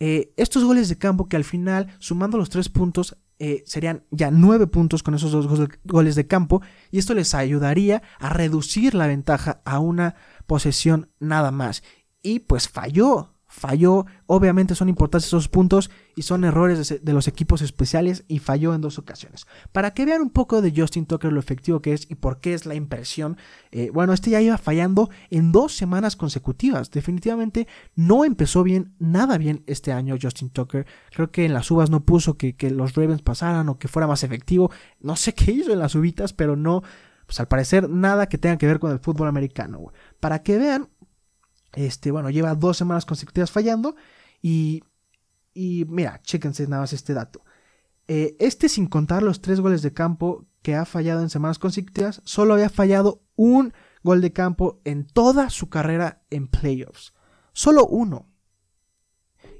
Eh, 0.00 0.32
estos 0.36 0.64
goles 0.64 0.88
de 0.88 0.98
campo 0.98 1.28
que 1.28 1.36
al 1.36 1.44
final, 1.44 1.88
sumando 1.98 2.38
los 2.38 2.50
tres 2.50 2.68
puntos, 2.68 3.16
eh, 3.40 3.62
serían 3.66 4.04
ya 4.10 4.30
nueve 4.32 4.66
puntos 4.66 5.02
con 5.02 5.14
esos 5.14 5.30
dos 5.30 5.68
goles 5.84 6.16
de 6.16 6.26
campo 6.26 6.60
y 6.90 6.98
esto 6.98 7.14
les 7.14 7.34
ayudaría 7.34 8.02
a 8.18 8.30
reducir 8.30 8.94
la 8.94 9.06
ventaja 9.06 9.62
a 9.64 9.78
una 9.78 10.16
posesión 10.46 11.10
nada 11.20 11.50
más. 11.52 11.82
Y 12.22 12.40
pues 12.40 12.68
falló, 12.68 13.34
falló. 13.58 14.06
Obviamente 14.26 14.74
son 14.74 14.88
importantes 14.88 15.26
esos 15.26 15.48
puntos 15.48 15.90
y 16.16 16.22
son 16.22 16.44
errores 16.44 17.00
de, 17.02 17.12
los 17.12 17.28
equipos 17.28 17.60
especiales 17.60 18.24
y 18.28 18.38
falló 18.38 18.74
en 18.74 18.80
dos 18.80 18.98
ocasiones. 18.98 19.46
Para 19.72 19.92
que 19.92 20.06
vean 20.06 20.22
un 20.22 20.30
poco 20.30 20.62
de 20.62 20.72
Justin 20.74 21.06
Tucker 21.06 21.32
lo 21.32 21.40
efectivo 21.40 21.82
que 21.82 21.92
es 21.92 22.10
y 22.10 22.14
por 22.14 22.40
qué 22.40 22.54
es 22.54 22.66
la 22.66 22.74
impresión, 22.74 23.36
eh, 23.70 23.90
bueno, 23.92 24.12
este 24.12 24.30
ya 24.30 24.40
iba 24.40 24.56
fallando 24.58 25.10
en 25.30 25.52
dos 25.52 25.76
semanas 25.76 26.16
consecutivas. 26.16 26.90
Definitivamente 26.90 27.66
no 27.94 28.24
empezó 28.24 28.62
bien, 28.62 28.94
nada 28.98 29.38
bien 29.38 29.62
este 29.66 29.92
año 29.92 30.16
Justin 30.20 30.50
Tucker. 30.50 30.86
Creo 31.10 31.30
que 31.30 31.44
en 31.44 31.52
las 31.52 31.70
uvas 31.70 31.90
no 31.90 32.04
puso 32.04 32.36
que, 32.36 32.56
los 32.70 32.94
Ravens 32.94 33.22
pasaran 33.22 33.68
o 33.68 33.78
que 33.78 33.88
fuera 33.88 34.06
más 34.06 34.22
efectivo. 34.22 34.70
No 35.00 35.16
sé 35.16 35.34
qué 35.34 35.52
hizo 35.52 35.72
en 35.72 35.78
las 35.80 35.94
uvitas, 35.94 36.32
pero 36.32 36.56
no, 36.56 36.82
pues 37.26 37.40
al 37.40 37.48
parecer 37.48 37.88
nada 37.88 38.28
que 38.28 38.38
tenga 38.38 38.58
que 38.58 38.66
ver 38.66 38.78
con 38.78 38.92
el 38.92 39.00
fútbol 39.00 39.28
americano. 39.28 39.92
Para 40.20 40.42
que 40.42 40.58
vean 40.58 40.88
este, 41.78 42.10
bueno, 42.10 42.28
lleva 42.30 42.54
dos 42.56 42.76
semanas 42.76 43.06
consecutivas 43.06 43.50
fallando. 43.52 43.94
Y, 44.42 44.82
y 45.54 45.84
mira, 45.88 46.20
chéquense 46.22 46.66
nada 46.66 46.82
más 46.82 46.92
este 46.92 47.14
dato. 47.14 47.44
Eh, 48.08 48.36
este, 48.40 48.68
sin 48.68 48.86
contar 48.86 49.22
los 49.22 49.40
tres 49.40 49.60
goles 49.60 49.82
de 49.82 49.92
campo 49.92 50.46
que 50.62 50.74
ha 50.74 50.84
fallado 50.84 51.22
en 51.22 51.30
semanas 51.30 51.58
consecutivas, 51.58 52.20
solo 52.24 52.54
había 52.54 52.68
fallado 52.68 53.22
un 53.36 53.72
gol 54.02 54.20
de 54.20 54.32
campo 54.32 54.80
en 54.84 55.06
toda 55.06 55.50
su 55.50 55.68
carrera 55.68 56.24
en 56.30 56.48
playoffs. 56.48 57.14
Solo 57.52 57.86
uno. 57.86 58.28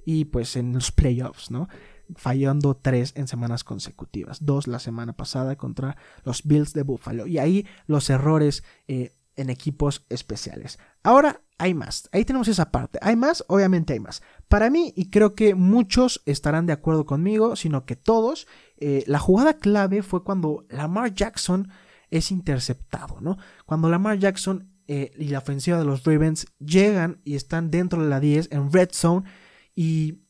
Y 0.04 0.24
pues 0.24 0.56
en 0.56 0.72
los 0.72 0.90
playoffs, 0.90 1.50
¿no? 1.50 1.68
Fallando 2.16 2.74
tres 2.74 3.12
en 3.14 3.28
semanas 3.28 3.62
consecutivas. 3.62 4.44
Dos 4.44 4.66
la 4.66 4.78
semana 4.80 5.12
pasada 5.12 5.56
contra 5.56 5.96
los 6.24 6.42
Bills 6.44 6.72
de 6.72 6.82
Buffalo. 6.82 7.26
Y 7.26 7.38
ahí 7.38 7.66
los 7.86 8.08
errores 8.10 8.64
eh, 8.88 9.17
en 9.38 9.50
equipos 9.50 10.04
especiales. 10.10 10.78
Ahora 11.02 11.40
hay 11.56 11.72
más. 11.72 12.08
Ahí 12.12 12.24
tenemos 12.24 12.48
esa 12.48 12.70
parte. 12.70 12.98
Hay 13.00 13.16
más, 13.16 13.44
obviamente 13.48 13.94
hay 13.94 14.00
más. 14.00 14.22
Para 14.48 14.68
mí, 14.68 14.92
y 14.96 15.10
creo 15.10 15.34
que 15.34 15.54
muchos 15.54 16.22
estarán 16.26 16.66
de 16.66 16.72
acuerdo 16.72 17.06
conmigo, 17.06 17.56
sino 17.56 17.86
que 17.86 17.96
todos, 17.96 18.46
eh, 18.76 19.04
la 19.06 19.18
jugada 19.18 19.54
clave 19.54 20.02
fue 20.02 20.24
cuando 20.24 20.66
Lamar 20.68 21.14
Jackson 21.14 21.68
es 22.10 22.30
interceptado, 22.30 23.20
¿no? 23.20 23.38
Cuando 23.64 23.88
Lamar 23.88 24.18
Jackson 24.18 24.70
eh, 24.86 25.12
y 25.16 25.28
la 25.28 25.38
ofensiva 25.38 25.78
de 25.78 25.84
los 25.84 26.04
Ravens 26.04 26.46
llegan 26.58 27.20
y 27.24 27.36
están 27.36 27.70
dentro 27.70 28.02
de 28.02 28.08
la 28.08 28.20
10 28.20 28.48
en 28.50 28.72
red 28.72 28.88
zone 28.92 29.28
y 29.74 30.22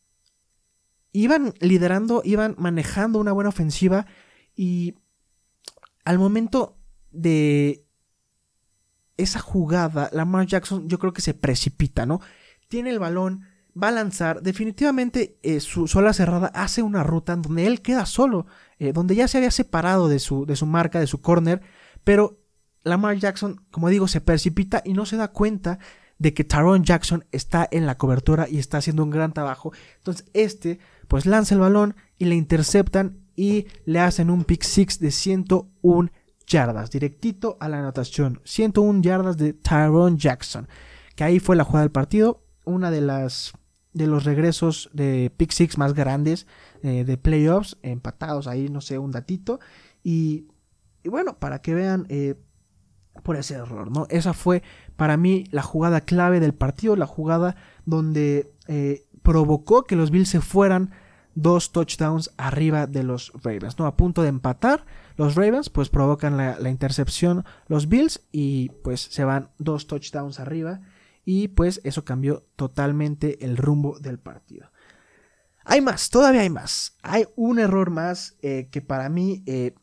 iban 1.12 1.54
liderando, 1.60 2.22
iban 2.24 2.54
manejando 2.58 3.18
una 3.18 3.32
buena 3.32 3.50
ofensiva 3.50 4.06
y 4.54 4.96
al 6.04 6.18
momento 6.18 6.78
de 7.10 7.87
esa 9.18 9.40
jugada, 9.40 10.08
Lamar 10.12 10.46
Jackson 10.46 10.88
yo 10.88 10.98
creo 10.98 11.12
que 11.12 11.20
se 11.20 11.34
precipita, 11.34 12.06
¿no? 12.06 12.20
Tiene 12.68 12.90
el 12.90 12.98
balón, 12.98 13.42
va 13.80 13.88
a 13.88 13.92
lanzar, 13.92 14.42
definitivamente 14.42 15.38
eh, 15.42 15.60
su 15.60 15.86
sola 15.86 16.12
cerrada 16.12 16.50
hace 16.54 16.82
una 16.82 17.02
ruta 17.02 17.34
en 17.34 17.42
donde 17.42 17.66
él 17.66 17.82
queda 17.82 18.06
solo, 18.06 18.46
eh, 18.78 18.92
donde 18.92 19.14
ya 19.14 19.28
se 19.28 19.38
había 19.38 19.50
separado 19.50 20.08
de 20.08 20.18
su, 20.18 20.46
de 20.46 20.56
su 20.56 20.64
marca, 20.64 21.00
de 21.00 21.06
su 21.06 21.20
corner, 21.20 21.60
pero 22.04 22.38
Lamar 22.84 23.18
Jackson, 23.18 23.60
como 23.70 23.88
digo, 23.90 24.08
se 24.08 24.20
precipita 24.20 24.82
y 24.84 24.94
no 24.94 25.04
se 25.04 25.16
da 25.16 25.28
cuenta 25.28 25.78
de 26.18 26.34
que 26.34 26.44
Tyrone 26.44 26.84
Jackson 26.84 27.24
está 27.32 27.68
en 27.70 27.86
la 27.86 27.96
cobertura 27.96 28.48
y 28.48 28.58
está 28.58 28.78
haciendo 28.78 29.04
un 29.04 29.10
gran 29.10 29.32
trabajo. 29.32 29.72
Entonces 29.98 30.26
este 30.32 30.78
pues 31.06 31.26
lanza 31.26 31.54
el 31.54 31.60
balón 31.60 31.96
y 32.18 32.26
le 32.26 32.34
interceptan 32.34 33.18
y 33.36 33.66
le 33.84 34.00
hacen 34.00 34.30
un 34.30 34.44
pick 34.44 34.62
six 34.62 34.98
de 34.98 35.10
101 35.10 36.10
yardas, 36.48 36.90
directito 36.90 37.56
a 37.60 37.68
la 37.68 37.78
anotación. 37.78 38.40
101 38.44 39.02
yardas 39.02 39.36
de 39.36 39.52
Tyrone 39.52 40.16
Jackson, 40.16 40.68
que 41.14 41.24
ahí 41.24 41.38
fue 41.38 41.56
la 41.56 41.64
jugada 41.64 41.82
del 41.82 41.92
partido, 41.92 42.42
una 42.64 42.90
de 42.90 43.00
las 43.00 43.52
de 43.92 44.06
los 44.06 44.24
regresos 44.24 44.90
de 44.92 45.32
pick 45.36 45.50
six 45.50 45.76
más 45.78 45.94
grandes 45.94 46.46
eh, 46.82 47.04
de 47.04 47.16
playoffs, 47.16 47.76
empatados 47.82 48.46
ahí, 48.46 48.68
no 48.68 48.80
sé, 48.80 48.98
un 48.98 49.10
datito. 49.10 49.60
Y, 50.04 50.46
bueno, 51.04 51.38
para 51.38 51.60
que 51.60 51.74
vean 51.74 52.06
eh, 52.08 52.36
por 53.22 53.36
ese 53.36 53.54
error, 53.54 53.90
¿no? 53.90 54.06
Esa 54.10 54.34
fue 54.34 54.62
para 54.96 55.16
mí 55.16 55.44
la 55.50 55.62
jugada 55.62 56.02
clave 56.02 56.38
del 56.38 56.54
partido, 56.54 56.96
la 56.96 57.06
jugada 57.06 57.56
donde 57.84 58.52
eh, 58.68 59.06
provocó 59.22 59.84
que 59.84 59.96
los 59.96 60.10
Bills 60.10 60.28
se 60.28 60.40
fueran 60.40 60.90
dos 61.40 61.70
touchdowns 61.70 62.32
arriba 62.36 62.88
de 62.88 63.04
los 63.04 63.32
Ravens, 63.44 63.78
¿no? 63.78 63.86
A 63.86 63.96
punto 63.96 64.22
de 64.22 64.28
empatar, 64.28 64.84
los 65.16 65.36
Ravens 65.36 65.70
pues 65.70 65.88
provocan 65.88 66.36
la, 66.36 66.68
intercepción 66.68 67.44
los 67.68 67.88
Bills 67.88 68.26
y 68.32 68.70
pues 68.82 69.00
se 69.00 69.22
van 69.22 69.50
dos 69.58 69.86
touchdowns 69.86 70.40
arriba 70.40 70.80
y 71.24 71.48
pues 71.48 71.80
eso 71.84 72.04
cambió 72.04 72.44
totalmente 72.56 73.44
el 73.44 73.56
rumbo 73.56 74.00
del 74.00 74.18
partido. 74.18 74.72
Hay 75.64 75.80
más, 75.80 76.10
todavía 76.10 76.40
hay 76.40 76.50
más. 76.50 76.96
Hay 77.02 77.26
un 77.36 77.60
error 77.60 77.90
más 77.90 78.36
eh, 78.42 78.68
que 78.72 78.80
para 78.80 79.08
mí 79.08 79.44
eh, 79.46 79.74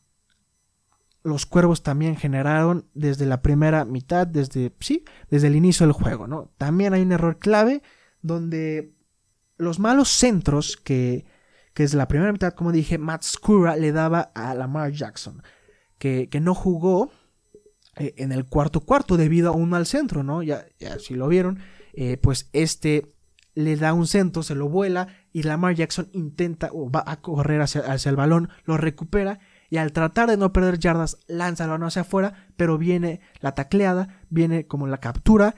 los 1.23 1.45
cuervos 1.45 1.83
también 1.83 2.17
generaron 2.17 2.89
desde 2.93 3.25
la 3.25 3.41
primera 3.41 3.85
mitad, 3.85 4.27
desde, 4.27 4.75
sí, 4.81 5.05
desde 5.29 5.47
el 5.47 5.55
inicio 5.55 5.85
del 5.85 5.93
juego, 5.93 6.27
¿no? 6.27 6.51
También 6.57 6.93
hay 6.93 7.01
un 7.01 7.13
error 7.13 7.39
clave 7.39 7.81
donde 8.21 8.93
los 9.57 9.79
malos 9.79 10.09
centros 10.09 10.75
que, 10.75 11.25
que 11.75 11.83
desde 11.83 11.99
la 11.99 12.07
primera 12.07 12.31
mitad, 12.31 12.53
como 12.53 12.71
dije, 12.71 12.97
Matt 12.97 13.21
Scura 13.21 13.75
le 13.75 13.91
daba 13.91 14.31
a 14.33 14.55
Lamar 14.55 14.91
Jackson, 14.91 15.43
que, 15.99 16.27
que 16.29 16.39
no 16.39 16.55
jugó 16.55 17.11
eh, 17.97 18.15
en 18.17 18.31
el 18.31 18.45
cuarto 18.45 18.81
cuarto 18.81 19.15
debido 19.15 19.49
a 19.49 19.55
un 19.55 19.69
mal 19.69 19.85
centro, 19.85 20.23
¿no? 20.23 20.41
Ya, 20.41 20.65
ya 20.79 20.97
si 20.97 21.13
lo 21.13 21.27
vieron, 21.27 21.59
pues 22.21 22.49
este 22.51 23.15
le 23.55 23.77
da 23.77 23.93
un 23.93 24.05
centro, 24.05 24.43
se 24.43 24.53
lo 24.53 24.69
vuela 24.69 25.07
y 25.31 25.43
Lamar 25.43 25.75
Jackson 25.75 26.09
intenta 26.11 26.69
o 26.73 26.91
va 26.91 27.03
a 27.07 27.21
correr 27.21 27.61
hacia, 27.61 27.81
el 28.09 28.15
balón, 28.15 28.49
lo 28.65 28.77
recupera 28.77 29.39
y 29.69 29.77
al 29.77 29.93
tratar 29.93 30.29
de 30.29 30.37
no 30.37 30.53
perder 30.53 30.77
yardas 30.77 31.17
lanza 31.27 31.63
el 31.63 31.71
balón 31.71 31.87
hacia 31.87 32.03
afuera, 32.03 32.47
pero 32.57 32.77
viene 32.77 33.21
la 33.39 33.53
tacleada, 33.53 34.21
viene 34.29 34.67
como 34.67 34.87
la 34.87 34.99
captura 34.99 35.55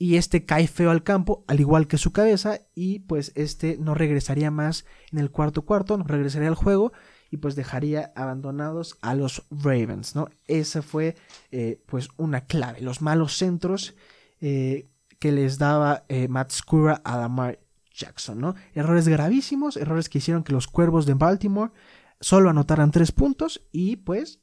y 0.00 0.16
este 0.16 0.46
cae 0.46 0.66
feo 0.66 0.90
al 0.90 1.02
campo, 1.02 1.44
al 1.46 1.60
igual 1.60 1.86
que 1.86 1.98
su 1.98 2.10
cabeza 2.10 2.60
y 2.74 3.00
pues 3.00 3.32
este 3.34 3.76
no 3.76 3.94
regresaría 3.94 4.50
más 4.50 4.86
en 5.12 5.18
el 5.18 5.30
cuarto 5.30 5.66
cuarto, 5.66 5.98
no 5.98 6.04
regresaría 6.04 6.48
al 6.48 6.54
juego 6.54 6.94
y 7.30 7.36
pues 7.36 7.54
dejaría 7.54 8.10
abandonados 8.16 8.96
a 9.02 9.14
los 9.14 9.44
Ravens, 9.50 10.16
¿no? 10.16 10.30
Esa 10.46 10.80
fue 10.80 11.16
eh, 11.50 11.82
pues 11.84 12.08
una 12.16 12.46
clave, 12.46 12.80
los 12.80 13.02
malos 13.02 13.36
centros 13.36 13.94
eh, 14.40 14.88
que 15.18 15.32
les 15.32 15.58
daba 15.58 16.04
eh, 16.08 16.28
Matt 16.28 16.52
Scura 16.52 17.02
a 17.04 17.18
Lamar 17.18 17.60
Jackson, 17.94 18.40
¿no? 18.40 18.54
Errores 18.72 19.06
gravísimos, 19.06 19.76
errores 19.76 20.08
que 20.08 20.16
hicieron 20.16 20.44
que 20.44 20.54
los 20.54 20.66
cuervos 20.66 21.04
de 21.04 21.12
Baltimore 21.12 21.72
solo 22.20 22.48
anotaran 22.48 22.90
tres 22.90 23.12
puntos 23.12 23.66
y 23.70 23.96
pues 23.96 24.40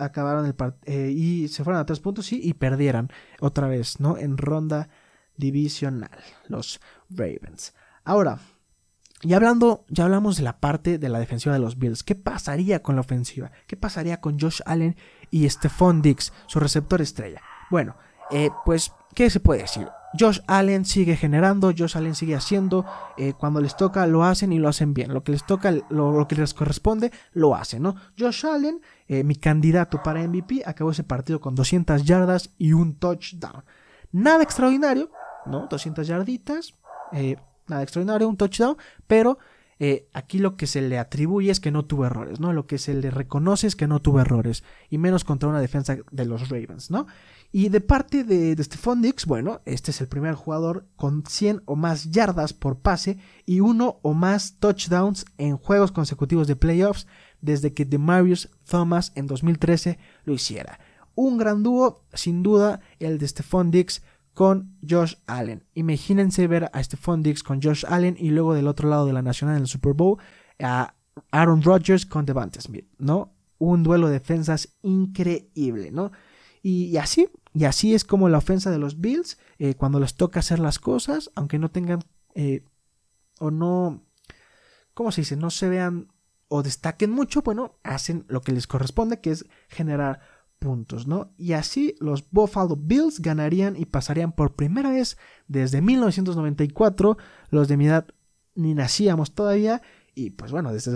acabaron 0.00 0.46
el 0.46 0.54
eh, 0.84 1.10
y 1.10 1.48
se 1.48 1.62
fueron 1.62 1.80
a 1.80 1.86
tres 1.86 2.00
puntos 2.00 2.32
y 2.32 2.54
perdieran 2.54 3.10
otra 3.40 3.68
vez, 3.68 4.00
¿no? 4.00 4.16
En 4.16 4.36
ronda 4.36 4.88
divisional, 5.36 6.18
los 6.48 6.80
Ravens. 7.10 7.74
Ahora, 8.04 8.38
ya 9.22 9.36
hablando, 9.36 9.84
ya 9.88 10.04
hablamos 10.04 10.36
de 10.38 10.44
la 10.44 10.60
parte 10.60 10.98
de 10.98 11.08
la 11.08 11.18
defensiva 11.18 11.54
de 11.54 11.60
los 11.60 11.78
Bills. 11.78 12.02
¿Qué 12.02 12.14
pasaría 12.14 12.82
con 12.82 12.94
la 12.94 13.02
ofensiva? 13.02 13.50
¿Qué 13.66 13.76
pasaría 13.76 14.20
con 14.20 14.38
Josh 14.40 14.60
Allen 14.64 14.96
y 15.30 15.48
Stephon 15.48 16.00
Diggs, 16.00 16.32
su 16.46 16.58
receptor 16.58 17.02
estrella? 17.02 17.42
Bueno, 17.70 17.96
eh, 18.30 18.50
pues, 18.64 18.92
¿qué 19.14 19.28
se 19.28 19.40
puede 19.40 19.62
decir? 19.62 19.88
Josh 20.18 20.40
Allen 20.46 20.84
sigue 20.84 21.16
generando, 21.16 21.72
Josh 21.76 21.96
Allen 21.96 22.14
sigue 22.14 22.34
haciendo, 22.34 22.84
eh, 23.16 23.32
cuando 23.34 23.60
les 23.60 23.76
toca 23.76 24.06
lo 24.06 24.24
hacen 24.24 24.52
y 24.52 24.58
lo 24.58 24.68
hacen 24.68 24.92
bien, 24.92 25.14
lo 25.14 25.22
que 25.22 25.32
les 25.32 25.46
toca, 25.46 25.72
lo, 25.88 26.26
que 26.26 26.34
les 26.34 26.52
corresponde, 26.52 27.12
lo 27.32 27.54
hacen, 27.54 27.82
¿no? 27.82 27.94
Josh 28.18 28.46
Allen, 28.46 28.80
eh, 29.06 29.22
mi 29.22 29.36
candidato 29.36 30.02
para 30.02 30.26
MVP, 30.26 30.62
acabó 30.66 30.90
ese 30.90 31.04
partido 31.04 31.40
con 31.40 31.54
200 31.54 32.04
yardas 32.04 32.50
y 32.58 32.72
un 32.72 32.96
touchdown. 32.96 33.64
Nada 34.10 34.42
extraordinario, 34.42 35.10
¿no? 35.46 35.68
200 35.68 36.06
yarditas, 36.06 36.74
nada 37.68 37.82
extraordinario, 37.82 38.28
un 38.28 38.36
touchdown, 38.36 38.76
pero 39.06 39.38
aquí 40.12 40.38
lo 40.38 40.56
que 40.56 40.66
se 40.66 40.82
le 40.82 40.98
atribuye 40.98 41.50
es 41.50 41.60
que 41.60 41.70
no 41.70 41.86
tuvo 41.86 42.04
errores, 42.04 42.40
¿no? 42.40 42.52
Lo 42.52 42.66
que 42.66 42.78
se 42.78 42.92
le 42.94 43.10
reconoce 43.10 43.68
es 43.68 43.76
que 43.76 43.86
no 43.86 44.00
tuvo 44.00 44.20
errores, 44.20 44.64
y 44.90 44.98
menos 44.98 45.24
contra 45.24 45.48
una 45.48 45.60
defensa 45.60 45.96
de 46.10 46.24
los 46.24 46.48
Ravens, 46.48 46.90
¿no? 46.90 47.06
Y 47.52 47.68
de 47.68 47.80
parte 47.80 48.22
de, 48.22 48.62
Stephon 48.62 49.02
Dix, 49.02 49.26
bueno, 49.26 49.60
este 49.64 49.90
es 49.90 50.00
el 50.00 50.06
primer 50.06 50.34
jugador 50.34 50.86
con 50.94 51.24
100 51.26 51.62
o 51.64 51.74
más 51.74 52.10
yardas 52.10 52.52
por 52.52 52.78
pase 52.78 53.18
y 53.44 53.58
uno 53.58 53.98
o 54.02 54.14
más 54.14 54.58
touchdowns 54.60 55.24
en 55.36 55.56
juegos 55.56 55.90
consecutivos 55.90 56.46
de 56.46 56.54
playoffs 56.54 57.08
desde 57.40 57.74
que 57.74 57.84
Demarius 57.84 58.50
Thomas 58.68 59.10
en 59.16 59.26
2013 59.26 59.98
lo 60.24 60.34
hiciera. 60.34 60.78
Un 61.16 61.38
gran 61.38 61.64
dúo, 61.64 62.04
sin 62.14 62.44
duda, 62.44 62.80
el 63.00 63.18
de 63.18 63.26
Stephon 63.26 63.72
Dix 63.72 64.02
con 64.32 64.76
Josh 64.88 65.16
Allen. 65.26 65.64
Imagínense 65.74 66.46
ver 66.46 66.70
a 66.72 66.82
Stephon 66.82 67.22
Dix 67.22 67.42
con 67.42 67.60
Josh 67.60 67.84
Allen 67.88 68.16
y 68.16 68.30
luego 68.30 68.54
del 68.54 68.68
otro 68.68 68.88
lado 68.88 69.06
de 69.06 69.12
la 69.12 69.22
Nacional 69.22 69.56
en 69.56 69.62
el 69.62 69.68
Super 69.68 69.94
Bowl 69.94 70.18
a 70.60 70.94
Aaron 71.32 71.62
Rodgers 71.62 72.06
con 72.06 72.24
Devante 72.24 72.60
Smith, 72.60 72.86
¿no? 72.98 73.32
Un 73.58 73.82
duelo 73.82 74.06
de 74.06 74.14
defensas 74.14 74.68
increíble, 74.82 75.90
¿no? 75.90 76.12
Y, 76.62 76.96
así, 76.98 77.28
y 77.52 77.64
así 77.64 77.94
es 77.94 78.04
como 78.04 78.28
la 78.28 78.38
ofensa 78.38 78.70
de 78.70 78.78
los 78.78 79.00
Bills, 79.00 79.38
eh, 79.58 79.74
cuando 79.74 79.98
les 79.98 80.14
toca 80.14 80.40
hacer 80.40 80.58
las 80.58 80.78
cosas, 80.78 81.30
aunque 81.34 81.58
no 81.58 81.70
tengan 81.70 82.00
eh, 82.34 82.64
o 83.40 83.50
no, 83.50 84.04
¿cómo 84.94 85.10
se 85.10 85.22
dice? 85.22 85.36
No 85.36 85.50
se 85.50 85.68
vean 85.68 86.08
o 86.48 86.62
destaquen 86.62 87.10
mucho, 87.10 87.42
bueno, 87.42 87.78
hacen 87.82 88.24
lo 88.28 88.40
que 88.40 88.52
les 88.52 88.66
corresponde, 88.66 89.20
que 89.20 89.30
es 89.30 89.46
generar 89.68 90.20
puntos, 90.58 91.06
¿no? 91.06 91.32
Y 91.36 91.52
así 91.52 91.96
los 92.00 92.30
Buffalo 92.30 92.76
Bills 92.76 93.20
ganarían 93.20 93.76
y 93.76 93.86
pasarían 93.86 94.32
por 94.32 94.54
primera 94.54 94.90
vez 94.90 95.16
desde 95.48 95.80
1994, 95.80 97.16
los 97.50 97.66
de 97.66 97.76
mi 97.76 97.86
edad 97.86 98.06
ni 98.54 98.74
nacíamos 98.74 99.32
todavía, 99.32 99.80
y 100.14 100.30
pues 100.30 100.52
bueno, 100.52 100.72
desde, 100.72 100.92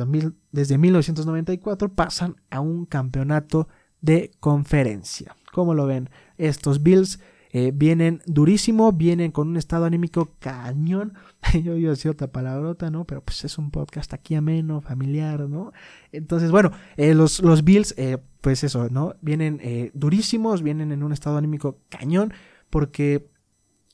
desde 0.53 0.79
1994 0.79 1.95
pasan 1.95 2.37
a 2.51 2.61
un 2.61 2.85
campeonato 2.85 3.69
de 4.01 4.33
conferencia. 4.39 5.35
¿Cómo 5.55 5.73
lo 5.73 5.87
ven? 5.87 6.11
Estos 6.37 6.83
Bills 6.83 7.21
eh, 7.57 7.71
vienen 7.73 8.21
durísimo, 8.27 8.91
vienen 8.91 9.31
con 9.31 9.47
un 9.47 9.57
estado 9.57 9.85
anímico 9.85 10.35
cañón. 10.41 11.15
Yo 11.63 11.77
iba 11.77 11.91
a 11.91 11.95
decir 11.95 12.11
otra 12.11 12.33
palabrota, 12.33 12.91
¿no? 12.91 13.05
Pero 13.05 13.23
pues 13.23 13.45
es 13.45 13.57
un 13.57 13.71
podcast 13.71 14.13
aquí 14.13 14.35
ameno, 14.35 14.81
familiar, 14.81 15.49
¿no? 15.49 15.73
Entonces, 16.11 16.51
bueno, 16.51 16.73
eh, 16.97 17.15
los, 17.15 17.41
los, 17.41 17.63
Bills, 17.63 17.95
eh, 17.97 18.19
pues 18.41 18.65
eso, 18.65 18.89
¿no? 18.91 19.15
Vienen 19.21 19.61
durísimos, 19.95 20.63
vienen 20.63 20.91
en 20.91 21.05
un 21.05 21.13
estado 21.13 21.37
anímico 21.37 21.79
cañón, 21.89 22.35
porque 22.69 23.31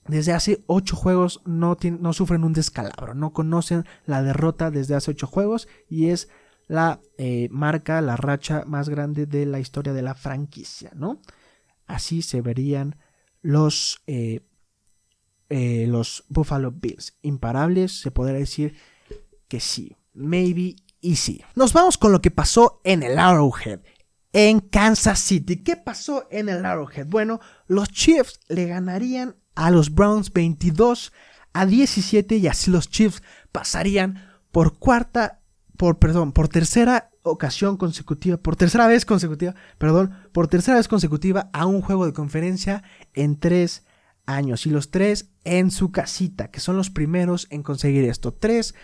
desde 0.06 0.32
hace 0.32 0.64
ocho 0.66 0.96
juegos 0.96 1.42
no, 1.44 1.76
no 2.00 2.12
sufren 2.14 2.44
un 2.44 2.54
descalabro, 2.54 3.12
no 3.12 3.34
conocen 3.34 3.84
la 4.06 4.22
derrota 4.22 4.70
desde 4.70 4.94
hace 4.94 5.10
ocho 5.10 5.26
juegos 5.26 5.68
y 5.86 6.06
es 6.06 6.30
la 6.66 7.00
marca, 7.50 8.00
la 8.00 8.16
racha 8.16 8.64
más 8.66 8.88
grande 8.88 9.26
de 9.26 9.44
la 9.44 9.60
historia 9.60 9.92
de 9.92 10.00
la 10.00 10.14
franquicia, 10.14 10.92
¿no? 10.94 11.20
Así 11.90 12.22
se 12.22 12.40
verían 12.40 12.96
los, 13.42 14.00
eh, 14.06 14.46
eh, 15.48 15.86
los 15.88 16.24
Buffalo 16.28 16.70
Bills. 16.70 17.18
Imparables, 17.22 18.00
se 18.00 18.10
podría 18.10 18.38
decir 18.38 18.76
que 19.48 19.58
sí. 19.60 19.96
Maybe 20.14 20.76
y 21.00 21.16
sí. 21.16 21.42
Nos 21.56 21.72
vamos 21.72 21.98
con 21.98 22.12
lo 22.12 22.20
que 22.20 22.30
pasó 22.30 22.80
en 22.84 23.02
el 23.02 23.18
Arrowhead. 23.18 23.80
En 24.32 24.60
Kansas 24.60 25.18
City. 25.18 25.64
¿Qué 25.64 25.76
pasó 25.76 26.28
en 26.30 26.48
el 26.48 26.64
Arrowhead? 26.64 27.06
Bueno, 27.06 27.40
los 27.66 27.88
Chiefs 27.88 28.38
le 28.48 28.66
ganarían 28.66 29.36
a 29.56 29.72
los 29.72 29.92
Browns 29.92 30.32
22 30.32 31.12
a 31.52 31.66
17 31.66 32.36
y 32.36 32.46
así 32.46 32.70
los 32.70 32.88
Chiefs 32.88 33.22
pasarían 33.50 34.30
por 34.52 34.78
cuarta, 34.78 35.40
por 35.76 35.98
perdón, 35.98 36.30
por 36.30 36.48
tercera 36.48 37.09
ocasión 37.22 37.76
consecutiva, 37.76 38.36
por 38.36 38.56
tercera 38.56 38.86
vez 38.86 39.04
consecutiva, 39.04 39.54
perdón, 39.78 40.14
por 40.32 40.48
tercera 40.48 40.76
vez 40.78 40.88
consecutiva 40.88 41.50
a 41.52 41.66
un 41.66 41.82
juego 41.82 42.06
de 42.06 42.12
conferencia 42.12 42.82
en 43.14 43.38
tres 43.38 43.84
años 44.26 44.66
y 44.66 44.70
los 44.70 44.90
tres 44.90 45.30
en 45.44 45.70
su 45.70 45.92
casita, 45.92 46.50
que 46.50 46.60
son 46.60 46.76
los 46.76 46.90
primeros 46.90 47.46
en 47.50 47.62
conseguir 47.62 48.04
esto. 48.04 48.32
Tres, 48.32 48.74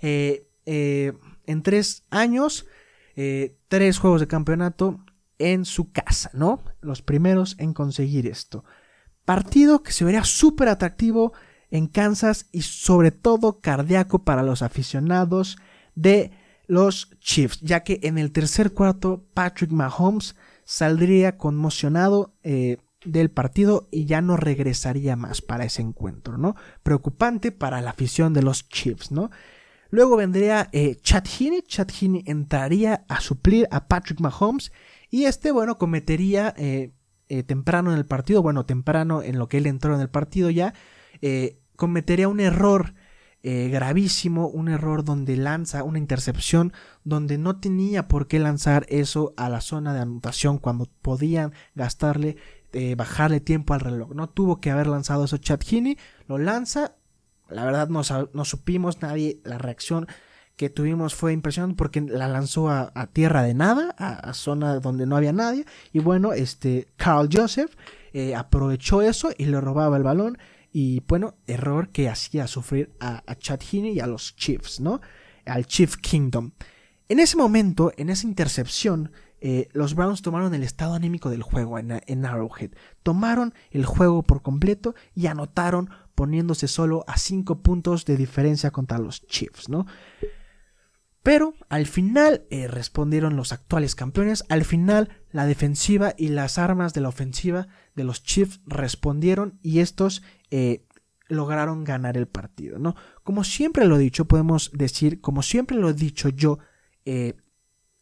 eh, 0.00 0.48
eh, 0.66 1.12
en 1.46 1.62
tres 1.62 2.04
años, 2.10 2.66
eh, 3.14 3.58
tres 3.68 3.98
juegos 3.98 4.20
de 4.20 4.26
campeonato 4.26 5.00
en 5.38 5.64
su 5.64 5.92
casa, 5.92 6.30
¿no? 6.34 6.62
Los 6.80 7.02
primeros 7.02 7.56
en 7.58 7.72
conseguir 7.72 8.26
esto. 8.26 8.64
Partido 9.24 9.82
que 9.82 9.92
se 9.92 10.04
vería 10.04 10.24
súper 10.24 10.68
atractivo 10.68 11.32
en 11.70 11.88
Kansas 11.88 12.46
y 12.52 12.62
sobre 12.62 13.10
todo 13.10 13.60
cardíaco 13.60 14.24
para 14.24 14.42
los 14.42 14.62
aficionados 14.62 15.58
de 15.94 16.30
los 16.66 17.10
Chiefs, 17.20 17.60
ya 17.60 17.82
que 17.84 18.00
en 18.02 18.18
el 18.18 18.32
tercer 18.32 18.72
cuarto 18.72 19.24
Patrick 19.34 19.70
Mahomes 19.70 20.34
saldría 20.64 21.36
conmocionado 21.36 22.34
eh, 22.42 22.78
del 23.04 23.30
partido 23.30 23.88
y 23.92 24.06
ya 24.06 24.20
no 24.20 24.36
regresaría 24.36 25.14
más 25.14 25.40
para 25.40 25.64
ese 25.64 25.82
encuentro, 25.82 26.38
¿no? 26.38 26.56
Preocupante 26.82 27.52
para 27.52 27.80
la 27.80 27.90
afición 27.90 28.32
de 28.32 28.42
los 28.42 28.68
Chiefs, 28.68 29.12
¿no? 29.12 29.30
Luego 29.90 30.16
vendría 30.16 30.68
eh, 30.72 30.96
Chad 30.96 31.24
Heaney, 31.24 31.62
Chad 31.62 31.88
Heaney 31.88 32.24
entraría 32.26 33.04
a 33.08 33.20
suplir 33.20 33.68
a 33.70 33.86
Patrick 33.86 34.20
Mahomes 34.20 34.72
y 35.08 35.24
este, 35.24 35.52
bueno, 35.52 35.78
cometería 35.78 36.52
eh, 36.56 36.90
temprano 37.46 37.92
en 37.92 37.98
el 37.98 38.06
partido, 38.06 38.42
bueno, 38.42 38.66
temprano 38.66 39.22
en 39.22 39.38
lo 39.38 39.48
que 39.48 39.58
él 39.58 39.66
entró 39.66 39.94
en 39.94 40.00
el 40.00 40.10
partido 40.10 40.50
ya, 40.50 40.74
cometería 41.76 42.28
un 42.28 42.40
error 42.40 42.94
gravísimo, 43.70 44.48
un 44.48 44.68
error 44.68 45.04
donde 45.04 45.36
lanza 45.36 45.84
una 45.84 45.98
intercepción, 45.98 46.72
donde 47.04 47.38
no 47.38 47.60
tenía 47.60 48.08
por 48.08 48.26
qué 48.26 48.38
lanzar 48.40 48.86
eso 48.88 49.34
a 49.36 49.48
la 49.48 49.60
zona 49.60 49.94
de 49.94 50.00
anotación 50.00 50.58
cuando 50.58 50.88
podían 51.02 51.52
gastarle 51.74 52.36
bajarle 52.96 53.40
tiempo 53.40 53.72
al 53.72 53.80
reloj. 53.80 54.10
No 54.14 54.28
tuvo 54.28 54.60
que 54.60 54.70
haber 54.70 54.86
lanzado 54.86 55.24
eso 55.24 55.38
Chad 55.38 55.60
Heaney, 55.60 55.96
lo 56.28 56.36
lanza. 56.38 56.96
La 57.48 57.64
verdad 57.64 57.88
no, 57.88 58.02
no 58.34 58.44
supimos 58.44 59.00
nadie 59.00 59.40
la 59.44 59.56
reacción 59.56 60.06
que 60.56 60.70
tuvimos 60.70 61.14
fue 61.14 61.32
impresionante 61.32 61.76
porque 61.76 62.00
la 62.00 62.28
lanzó 62.28 62.70
a, 62.70 62.90
tierra 63.12 63.42
de 63.42 63.54
nada, 63.54 63.94
a, 63.98 64.32
zona 64.32 64.80
donde 64.80 65.06
no 65.06 65.16
había 65.16 65.32
nadie. 65.32 65.66
Y 65.92 65.98
bueno, 65.98 66.32
este 66.32 66.88
Carl 66.96 67.28
Joseph 67.30 67.76
eh, 68.12 68.34
aprovechó 68.34 69.02
eso 69.02 69.30
y 69.36 69.44
le 69.46 69.60
robaba 69.60 69.96
el 69.98 70.02
balón. 70.02 70.38
Y 70.78 71.02
bueno, 71.08 71.38
error 71.46 71.88
que 71.88 72.10
hacía 72.10 72.46
sufrir 72.46 72.94
a, 73.00 73.22
Chad 73.36 73.60
Heaney 73.62 73.94
y 73.94 74.00
a 74.00 74.06
los 74.06 74.36
Chiefs, 74.36 74.78
¿no? 74.78 75.00
Al 75.46 75.64
Chief 75.64 75.96
Kingdom. 75.96 76.50
En 77.08 77.18
ese 77.18 77.38
momento, 77.38 77.94
en 77.96 78.10
esa 78.10 78.26
intercepción, 78.26 79.10
eh, 79.40 79.68
los 79.72 79.94
Browns 79.94 80.20
tomaron 80.20 80.52
el 80.52 80.62
estado 80.62 80.92
anímico 80.92 81.30
del 81.30 81.42
juego 81.42 81.78
en, 81.78 82.26
Arrowhead. 82.26 82.72
Tomaron 83.02 83.54
el 83.70 83.86
juego 83.86 84.22
por 84.22 84.42
completo 84.42 84.94
y 85.14 85.28
anotaron 85.28 85.88
poniéndose 86.14 86.68
solo 86.68 87.04
a 87.06 87.16
5 87.16 87.62
puntos 87.62 88.04
de 88.04 88.18
diferencia 88.18 88.70
contra 88.70 88.98
los 88.98 89.26
Chiefs, 89.26 89.70
¿no? 89.70 89.86
Pero 91.22 91.54
al 91.70 91.86
final 91.86 92.44
eh, 92.50 92.68
respondieron 92.68 93.34
los 93.34 93.50
actuales 93.50 93.94
campeones. 93.94 94.44
Al 94.50 94.66
final 94.66 95.08
la 95.30 95.46
defensiva 95.46 96.12
y 96.18 96.28
las 96.28 96.58
armas 96.58 96.92
de 96.92 97.00
la 97.00 97.08
ofensiva 97.08 97.66
de 97.96 98.04
los 98.04 98.22
Chiefs 98.22 98.60
respondieron 98.66 99.58
y 99.62 99.80
estos 99.80 100.22
eh, 100.50 100.86
lograron 101.28 101.82
ganar 101.82 102.16
el 102.16 102.28
partido, 102.28 102.78
¿no? 102.78 102.94
Como 103.24 103.42
siempre 103.42 103.86
lo 103.86 103.96
he 103.96 104.00
dicho, 104.00 104.26
podemos 104.26 104.70
decir, 104.72 105.20
como 105.20 105.42
siempre 105.42 105.76
lo 105.76 105.88
he 105.88 105.94
dicho 105.94 106.28
yo, 106.28 106.60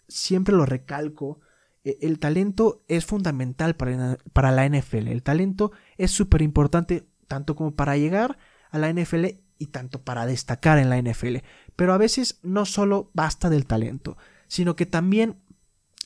siempre 0.09 0.55
lo 0.55 0.67
recalco, 0.67 1.41
e, 1.85 1.99
el 2.03 2.19
talento 2.19 2.85
es 2.89 3.05
fundamental 3.05 3.77
para, 3.77 4.19
para 4.33 4.53
la 4.53 4.69
NFL. 4.69 5.09
El 5.09 5.23
talento 5.23 5.73
es 5.97 6.11
súper 6.11 6.43
importante 6.43 7.07
tanto 7.29 7.55
como 7.55 7.75
para 7.75 7.97
llegar 7.97 8.39
a 8.71 8.79
la 8.79 8.93
NFL 8.93 9.27
y 9.59 9.67
tanto 9.67 10.03
para 10.03 10.27
destacar 10.27 10.79
en 10.79 10.91
la 10.91 11.01
NFL. 11.01 11.39
Pero 11.77 11.93
a 11.93 11.99
veces 11.99 12.41
no 12.43 12.65
solo 12.65 13.11
basta 13.15 13.51
del 13.51 13.67
talento, 13.67 14.17
sino 14.49 14.77
que 14.77 14.87
también 14.87 15.37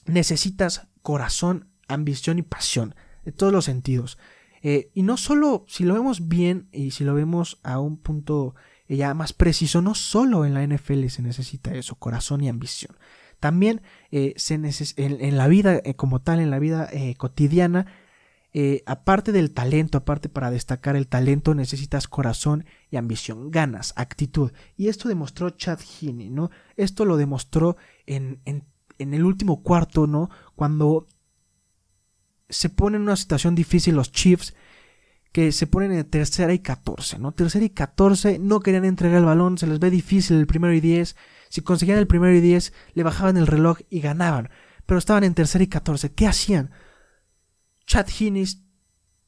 necesitas 0.06 0.88
corazón, 1.02 1.68
ambición 1.86 2.38
y 2.38 2.42
pasión, 2.42 2.94
de 3.28 3.32
todos 3.32 3.52
los 3.52 3.66
sentidos. 3.66 4.16
Eh, 4.62 4.90
y 4.94 5.02
no 5.02 5.18
solo, 5.18 5.64
si 5.68 5.84
lo 5.84 5.92
vemos 5.92 6.28
bien 6.28 6.68
y 6.72 6.92
si 6.92 7.04
lo 7.04 7.12
vemos 7.12 7.58
a 7.62 7.78
un 7.78 7.98
punto 7.98 8.54
ya 8.88 9.12
más 9.12 9.34
preciso, 9.34 9.82
no 9.82 9.94
solo 9.94 10.46
en 10.46 10.54
la 10.54 10.66
NFL 10.66 11.06
se 11.08 11.20
necesita 11.20 11.74
eso, 11.74 11.96
corazón 11.96 12.42
y 12.42 12.48
ambición. 12.48 12.96
También 13.38 13.82
eh, 14.10 14.32
se 14.36 14.54
en, 14.54 15.36
la 15.36 15.46
vida 15.46 15.80
eh, 15.84 15.94
como 15.94 16.20
tal, 16.22 16.40
en 16.40 16.50
la 16.50 16.58
vida 16.58 16.88
eh, 16.90 17.14
cotidiana, 17.16 17.86
aparte 18.86 19.30
del 19.30 19.52
talento, 19.52 19.98
aparte 19.98 20.28
para 20.28 20.50
destacar 20.50 20.96
el 20.96 21.06
talento, 21.06 21.54
necesitas 21.54 22.08
corazón 22.08 22.64
y 22.90 22.96
ambición, 22.96 23.52
ganas, 23.52 23.92
actitud. 23.94 24.50
Y 24.76 24.88
esto 24.88 25.08
demostró 25.08 25.50
Chad 25.50 25.78
Heaney, 25.78 26.30
¿no? 26.30 26.50
Esto 26.76 27.04
lo 27.04 27.16
demostró 27.16 27.76
en, 28.06 28.40
en, 28.46 28.64
en 28.98 29.14
el 29.14 29.24
último 29.24 29.62
cuarto, 29.62 30.08
¿no? 30.08 30.30
Cuando 30.56 31.06
se 32.48 32.68
ponen 32.68 33.02
en 33.02 33.08
una 33.08 33.16
situación 33.16 33.54
difícil 33.54 33.94
los 33.94 34.12
Chiefs 34.12 34.54
que 35.32 35.52
se 35.52 35.66
ponen 35.66 35.92
en 35.92 36.08
tercera 36.08 36.52
y 36.54 36.60
14, 36.60 37.18
¿no? 37.18 37.32
Tercera 37.32 37.64
y 37.64 37.70
14, 37.70 38.38
no 38.38 38.60
querían 38.60 38.84
entregar 38.84 39.18
el 39.18 39.26
balón, 39.26 39.58
se 39.58 39.66
les 39.66 39.78
ve 39.78 39.90
difícil 39.90 40.38
el 40.38 40.46
primero 40.46 40.72
y 40.72 40.80
10, 40.80 41.16
si 41.50 41.60
conseguían 41.60 41.98
el 41.98 42.06
primero 42.06 42.34
y 42.34 42.40
10, 42.40 42.72
le 42.94 43.02
bajaban 43.02 43.36
el 43.36 43.46
reloj 43.46 43.78
y 43.90 44.00
ganaban. 44.00 44.50
Pero 44.86 44.98
estaban 44.98 45.24
en 45.24 45.34
tercera 45.34 45.62
y 45.62 45.68
14. 45.68 46.12
¿Qué 46.14 46.26
hacían? 46.26 46.70
Chad 47.86 48.06
Hinnis, 48.18 48.64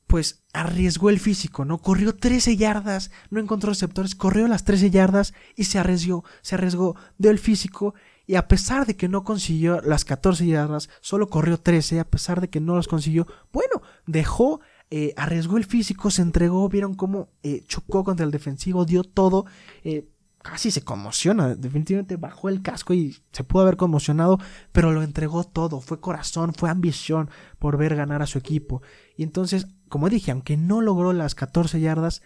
pues 0.06 0.42
arriesgó 0.52 1.10
el 1.10 1.20
físico, 1.20 1.64
¿no? 1.64 1.78
Corrió 1.78 2.16
13 2.16 2.56
yardas, 2.56 3.10
no 3.30 3.38
encontró 3.40 3.70
receptores, 3.70 4.14
corrió 4.14 4.48
las 4.48 4.64
13 4.64 4.90
yardas 4.90 5.34
y 5.54 5.64
se 5.64 5.78
arriesgó, 5.78 6.24
se 6.42 6.56
arriesgó, 6.56 6.96
dio 7.18 7.30
el 7.30 7.38
físico 7.38 7.94
y 8.30 8.36
a 8.36 8.46
pesar 8.46 8.86
de 8.86 8.94
que 8.94 9.08
no 9.08 9.24
consiguió 9.24 9.80
las 9.80 10.04
14 10.04 10.46
yardas, 10.46 10.88
solo 11.00 11.28
corrió 11.28 11.58
13, 11.58 11.98
a 11.98 12.08
pesar 12.08 12.40
de 12.40 12.48
que 12.48 12.60
no 12.60 12.76
las 12.76 12.86
consiguió, 12.86 13.26
bueno, 13.52 13.82
dejó, 14.06 14.60
eh, 14.88 15.14
arriesgó 15.16 15.56
el 15.56 15.64
físico, 15.64 16.12
se 16.12 16.22
entregó, 16.22 16.68
vieron 16.68 16.94
cómo 16.94 17.30
eh, 17.42 17.64
chocó 17.66 18.04
contra 18.04 18.24
el 18.24 18.30
defensivo, 18.30 18.84
dio 18.84 19.02
todo, 19.02 19.46
eh, 19.82 20.06
casi 20.42 20.70
se 20.70 20.84
conmociona. 20.84 21.56
Definitivamente 21.56 22.14
bajó 22.18 22.48
el 22.48 22.62
casco 22.62 22.94
y 22.94 23.16
se 23.32 23.42
pudo 23.42 23.62
haber 23.62 23.76
conmocionado, 23.76 24.38
pero 24.70 24.92
lo 24.92 25.02
entregó 25.02 25.42
todo. 25.42 25.80
Fue 25.80 25.98
corazón, 25.98 26.54
fue 26.54 26.70
ambición 26.70 27.30
por 27.58 27.78
ver 27.78 27.96
ganar 27.96 28.22
a 28.22 28.28
su 28.28 28.38
equipo. 28.38 28.80
Y 29.16 29.24
entonces, 29.24 29.66
como 29.88 30.08
dije, 30.08 30.30
aunque 30.30 30.56
no 30.56 30.82
logró 30.82 31.12
las 31.12 31.34
14 31.34 31.80
yardas, 31.80 32.22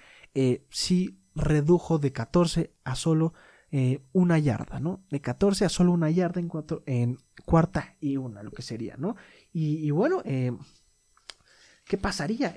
sí 0.68 1.18
redujo 1.34 1.98
de 1.98 2.12
14 2.12 2.74
a 2.84 2.94
solo 2.94 3.32
eh, 3.70 4.02
una 4.12 4.38
yarda, 4.38 4.80
¿no? 4.80 5.04
De 5.10 5.20
14 5.20 5.64
a 5.64 5.68
solo 5.68 5.92
una 5.92 6.10
yarda 6.10 6.40
en, 6.40 6.50
en 6.86 7.18
cuarta 7.44 7.96
y 8.00 8.16
una, 8.16 8.42
lo 8.42 8.50
que 8.50 8.62
sería, 8.62 8.96
¿no? 8.96 9.16
Y, 9.52 9.90
bueno, 9.90 10.22
eh, 10.24 10.52
¿qué 11.84 11.98
pasaría? 11.98 12.56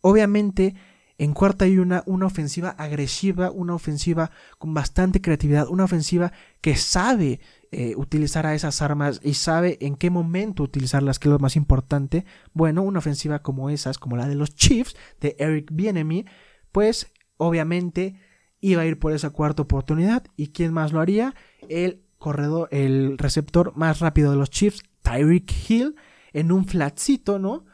obviamente 0.00 0.74
en 1.18 1.34
cuarta 1.34 1.64
hay 1.64 1.78
una, 1.78 2.04
una 2.06 2.26
ofensiva 2.26 2.70
agresiva, 2.70 3.50
una 3.50 3.74
ofensiva 3.74 4.30
con 4.58 4.72
bastante 4.72 5.20
creatividad, 5.20 5.66
una 5.68 5.84
ofensiva 5.84 6.32
que 6.60 6.76
sabe 6.76 7.40
eh, 7.72 7.94
utilizar 7.96 8.46
a 8.46 8.54
esas 8.54 8.80
armas 8.82 9.20
y 9.24 9.34
sabe 9.34 9.78
en 9.80 9.96
qué 9.96 10.10
momento 10.10 10.62
utilizarlas, 10.62 11.18
que 11.18 11.28
es 11.28 11.32
lo 11.32 11.40
más 11.40 11.56
importante. 11.56 12.24
Bueno, 12.52 12.82
una 12.82 13.00
ofensiva 13.00 13.40
como 13.40 13.68
esas, 13.68 13.98
como 13.98 14.16
la 14.16 14.28
de 14.28 14.36
los 14.36 14.54
Chiefs, 14.54 14.94
de 15.20 15.34
Eric 15.40 15.70
Bienemy, 15.72 16.24
pues 16.70 17.12
obviamente 17.36 18.20
iba 18.60 18.82
a 18.82 18.86
ir 18.86 18.98
por 18.98 19.12
esa 19.12 19.30
cuarta 19.30 19.62
oportunidad. 19.62 20.24
¿Y 20.36 20.48
quién 20.48 20.72
más 20.72 20.92
lo 20.92 21.00
haría? 21.00 21.34
El 21.68 22.02
corredor, 22.18 22.68
el 22.72 23.18
receptor 23.18 23.76
más 23.76 24.00
rápido 24.00 24.30
de 24.30 24.36
los 24.36 24.50
Chiefs, 24.50 24.82
Tyreek 25.02 25.52
Hill, 25.68 25.96
en 26.32 26.52
un 26.52 26.64
flatcito, 26.64 27.38
¿no? 27.38 27.64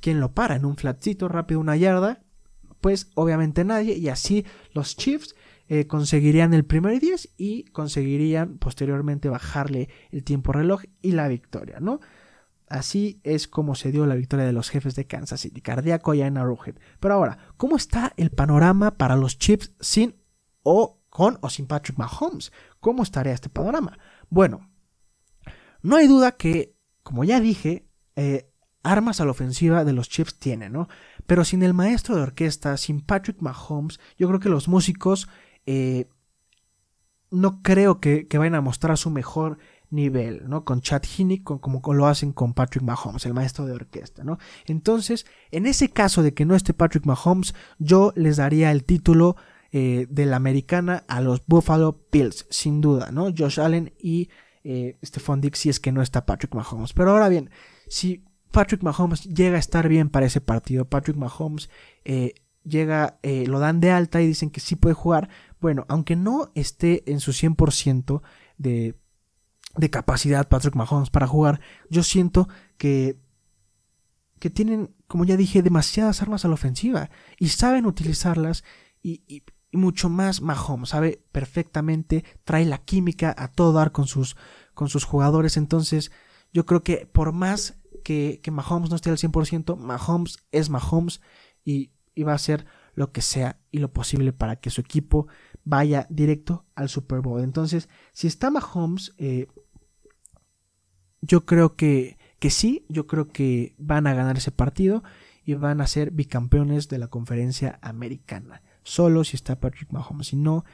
¿Quién 0.00 0.20
lo 0.20 0.32
para? 0.32 0.56
En 0.56 0.64
un 0.64 0.76
flatcito 0.76 1.28
rápido, 1.28 1.60
una 1.60 1.76
yarda 1.76 2.22
pues 2.80 3.10
obviamente 3.14 3.64
nadie 3.64 3.96
y 3.96 4.08
así 4.08 4.44
los 4.72 4.96
Chiefs 4.96 5.34
eh, 5.68 5.88
conseguirían 5.88 6.54
el 6.54 6.64
primer 6.64 7.00
10 7.00 7.30
y 7.36 7.64
conseguirían 7.64 8.58
posteriormente 8.58 9.28
bajarle 9.28 9.88
el 10.12 10.22
tiempo 10.22 10.52
reloj 10.52 10.82
y 11.02 11.10
la 11.10 11.26
victoria, 11.26 11.80
¿no? 11.80 11.98
Así 12.68 13.20
es 13.24 13.48
como 13.48 13.74
se 13.74 13.92
dio 13.92 14.06
la 14.06 14.16
victoria 14.16 14.46
de 14.46 14.52
los 14.52 14.70
jefes 14.70 14.94
de 14.94 15.06
Kansas 15.06 15.40
City, 15.40 15.60
cardíaco 15.60 16.14
ya 16.14 16.26
en 16.26 16.36
Arrowhead. 16.36 16.76
Pero 17.00 17.14
ahora, 17.14 17.38
¿cómo 17.56 17.76
está 17.76 18.12
el 18.16 18.30
panorama 18.30 18.92
para 18.92 19.16
los 19.16 19.38
Chiefs 19.38 19.72
sin 19.80 20.14
o 20.68 20.98
con 21.08 21.38
o 21.42 21.48
sin 21.48 21.66
Patrick 21.66 21.96
Mahomes? 21.96 22.52
¿Cómo 22.80 23.04
estaría 23.04 23.32
este 23.32 23.48
panorama? 23.48 23.98
Bueno, 24.28 24.68
no 25.80 25.94
hay 25.94 26.08
duda 26.08 26.32
que, 26.32 26.74
como 27.04 27.22
ya 27.22 27.38
dije, 27.38 27.88
eh, 28.16 28.50
armas 28.82 29.20
a 29.20 29.24
la 29.24 29.30
ofensiva 29.30 29.84
de 29.84 29.92
los 29.92 30.08
Chiefs 30.08 30.40
tienen, 30.40 30.72
¿no? 30.72 30.88
Pero 31.26 31.44
sin 31.44 31.62
el 31.62 31.72
maestro 31.72 32.16
de 32.16 32.22
orquesta, 32.22 32.76
sin 32.76 33.00
Patrick 33.00 33.40
Mahomes, 33.40 34.00
yo 34.18 34.26
creo 34.26 34.40
que 34.40 34.48
los 34.48 34.66
músicos 34.66 35.28
eh, 35.66 36.08
no 37.30 37.62
creo 37.62 38.00
que, 38.00 38.26
vayan 38.36 38.56
a 38.56 38.60
mostrar 38.60 38.98
su 38.98 39.10
mejor 39.10 39.58
nivel, 39.88 40.48
¿no? 40.48 40.64
Con 40.64 40.80
Chad 40.80 41.02
Henne, 41.16 41.44
como 41.44 41.80
lo 41.94 42.08
hacen 42.08 42.32
con 42.32 42.54
Patrick 42.54 42.82
Mahomes, 42.82 43.24
el 43.24 43.34
maestro 43.34 43.66
de 43.66 43.74
orquesta, 43.74 44.24
¿no? 44.24 44.38
Entonces, 44.66 45.26
en 45.52 45.66
ese 45.66 45.90
caso 45.90 46.24
de 46.24 46.34
que 46.34 46.44
no 46.44 46.56
esté 46.56 46.74
Patrick 46.74 47.06
Mahomes, 47.06 47.54
yo 47.78 48.12
les 48.16 48.38
daría 48.38 48.72
el 48.72 48.82
título 48.82 49.36
eh, 49.78 50.06
de 50.08 50.24
la 50.24 50.36
americana 50.36 51.04
a 51.06 51.20
los 51.20 51.44
Buffalo 51.46 52.06
Bills, 52.10 52.46
sin 52.48 52.80
duda, 52.80 53.10
¿no? 53.12 53.26
Josh 53.36 53.60
Allen 53.60 53.92
y 54.00 54.30
eh, 54.64 54.96
Stephon 55.04 55.42
Dix 55.42 55.58
si 55.58 55.68
es 55.68 55.80
que 55.80 55.92
no 55.92 56.00
está 56.00 56.24
Patrick 56.24 56.54
Mahomes. 56.54 56.94
Pero 56.94 57.10
ahora 57.10 57.28
bien, 57.28 57.50
si 57.86 58.24
Patrick 58.52 58.82
Mahomes 58.82 59.24
llega 59.24 59.56
a 59.56 59.58
estar 59.58 59.86
bien 59.86 60.08
para 60.08 60.24
ese 60.24 60.40
partido, 60.40 60.86
Patrick 60.86 61.18
Mahomes 61.18 61.68
eh, 62.06 62.32
llega, 62.64 63.18
eh, 63.22 63.46
lo 63.46 63.58
dan 63.58 63.80
de 63.80 63.90
alta 63.90 64.22
y 64.22 64.26
dicen 64.26 64.48
que 64.48 64.60
sí 64.60 64.76
puede 64.76 64.94
jugar, 64.94 65.28
bueno, 65.60 65.84
aunque 65.90 66.16
no 66.16 66.52
esté 66.54 67.04
en 67.12 67.20
su 67.20 67.32
100% 67.32 68.22
de, 68.56 68.98
de 69.76 69.90
capacidad 69.90 70.48
Patrick 70.48 70.74
Mahomes 70.74 71.10
para 71.10 71.26
jugar, 71.26 71.60
yo 71.90 72.02
siento 72.02 72.48
que, 72.78 73.20
que 74.38 74.48
tienen, 74.48 74.96
como 75.06 75.26
ya 75.26 75.36
dije, 75.36 75.62
demasiadas 75.62 76.22
armas 76.22 76.46
a 76.46 76.48
la 76.48 76.54
ofensiva 76.54 77.10
y 77.38 77.48
saben 77.48 77.84
utilizarlas 77.84 78.64
y, 79.02 79.44
mucho 79.72 80.08
más 80.08 80.40
Mahomes, 80.40 80.90
sabe 80.90 81.22
perfectamente, 81.32 82.24
trae 82.44 82.64
la 82.64 82.78
química 82.78 83.34
a 83.36 83.48
todo 83.48 83.72
dar 83.72 83.92
con 83.92 84.06
sus, 84.06 84.36
con 84.74 84.88
sus 84.88 85.04
jugadores, 85.04 85.56
entonces 85.56 86.12
yo 86.52 86.66
creo 86.66 86.82
que 86.82 87.06
por 87.06 87.32
más 87.32 87.78
que, 88.04 88.40
que 88.42 88.50
Mahomes 88.50 88.90
no 88.90 88.96
esté 88.96 89.10
al 89.10 89.18
100%, 89.18 89.76
Mahomes 89.76 90.38
es 90.52 90.70
Mahomes 90.70 91.20
y, 91.64 91.92
y 92.14 92.22
va 92.22 92.32
a 92.32 92.36
hacer 92.36 92.66
lo 92.94 93.12
que 93.12 93.20
sea 93.20 93.60
y 93.70 93.78
lo 93.78 93.92
posible 93.92 94.32
para 94.32 94.56
que 94.56 94.70
su 94.70 94.80
equipo 94.80 95.28
vaya 95.64 96.06
directo 96.08 96.64
al 96.74 96.88
Super 96.88 97.20
Bowl. 97.20 97.42
Entonces, 97.42 97.88
si 98.12 98.26
está 98.26 98.50
Mahomes, 98.50 99.14
eh, 99.18 99.48
yo 101.20 101.44
creo 101.44 101.76
que, 101.76 102.18
que 102.38 102.50
sí, 102.50 102.86
yo 102.88 103.06
creo 103.06 103.28
que 103.28 103.74
van 103.78 104.06
a 104.06 104.14
ganar 104.14 104.38
ese 104.38 104.50
partido 104.50 105.02
y 105.44 105.54
van 105.54 105.80
a 105.80 105.86
ser 105.86 106.10
bicampeones 106.10 106.88
de 106.88 106.98
la 106.98 107.08
conferencia 107.08 107.78
americana. 107.82 108.62
Solo 108.86 109.24
si 109.24 109.34
está 109.34 109.58
Patrick 109.58 109.90
Mahomes. 109.90 110.28
Si 110.28 110.36
no, 110.36 110.64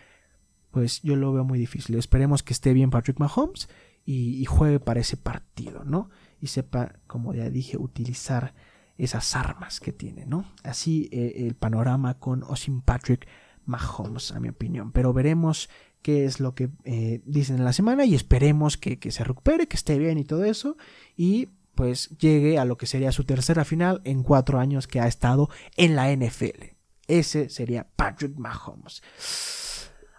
pues 0.71 1.01
yo 1.01 1.17
lo 1.17 1.33
veo 1.33 1.45
muy 1.45 1.59
difícil. 1.59 1.97
Esperemos 1.97 2.43
que 2.43 2.53
esté 2.53 2.75
bien 2.75 2.91
Patrick 2.91 3.19
Mahomes 3.19 3.71
y, 4.05 4.45
juegue 4.45 4.81
para 4.81 5.01
ese 5.01 5.17
partido, 5.17 5.83
¿no? 5.85 6.11
Y 6.39 6.49
sepa, 6.49 6.97
como 7.07 7.33
ya 7.33 7.49
dije, 7.49 7.79
utilizar 7.79 8.53
esas 8.99 9.35
armas 9.35 9.81
que 9.81 9.93
tiene, 9.93 10.27
¿no? 10.27 10.45
Así 10.63 11.09
eh, 11.11 11.47
el 11.47 11.55
panorama 11.55 12.19
con 12.19 12.43
Osim 12.43 12.83
Patrick 12.83 13.27
Mahomes, 13.65 14.33
a 14.33 14.41
mi 14.41 14.51
opinión. 14.51 14.93
Pero 14.93 15.15
veremos 15.15 15.71
qué 16.03 16.27
es 16.27 16.39
lo 16.39 16.55
que 16.55 16.69
eh, 16.85 17.23
dicen 17.25 17.57
en 17.57 17.65
la 17.65 17.73
semana 17.73 18.05
y 18.05 18.15
esperemos 18.15 18.77
que, 18.77 18.99
se 19.11 19.25
recupere, 19.25 19.69
que 19.69 19.77
esté 19.77 19.99
bien 19.99 20.19
y 20.19 20.25
todo 20.25 20.45
eso. 20.45 20.77
Y 21.17 21.49
pues 21.75 22.11
llegue 22.19 22.59
a 22.59 22.67
lo 22.67 22.77
que 22.77 22.87
sería 22.87 23.11
su 23.11 23.25
tercera 23.25 23.65
final 23.65 24.03
en 24.05 24.23
cuatro 24.23 24.59
años 24.59 24.87
que 24.87 25.01
ha 25.01 25.07
estado 25.07 25.49
en 25.79 25.97
la 25.97 26.15
NFL. 26.15 26.72
Ese 27.19 27.49
sería 27.49 27.87
Patrick 27.97 28.37
Mahomes. 28.37 29.03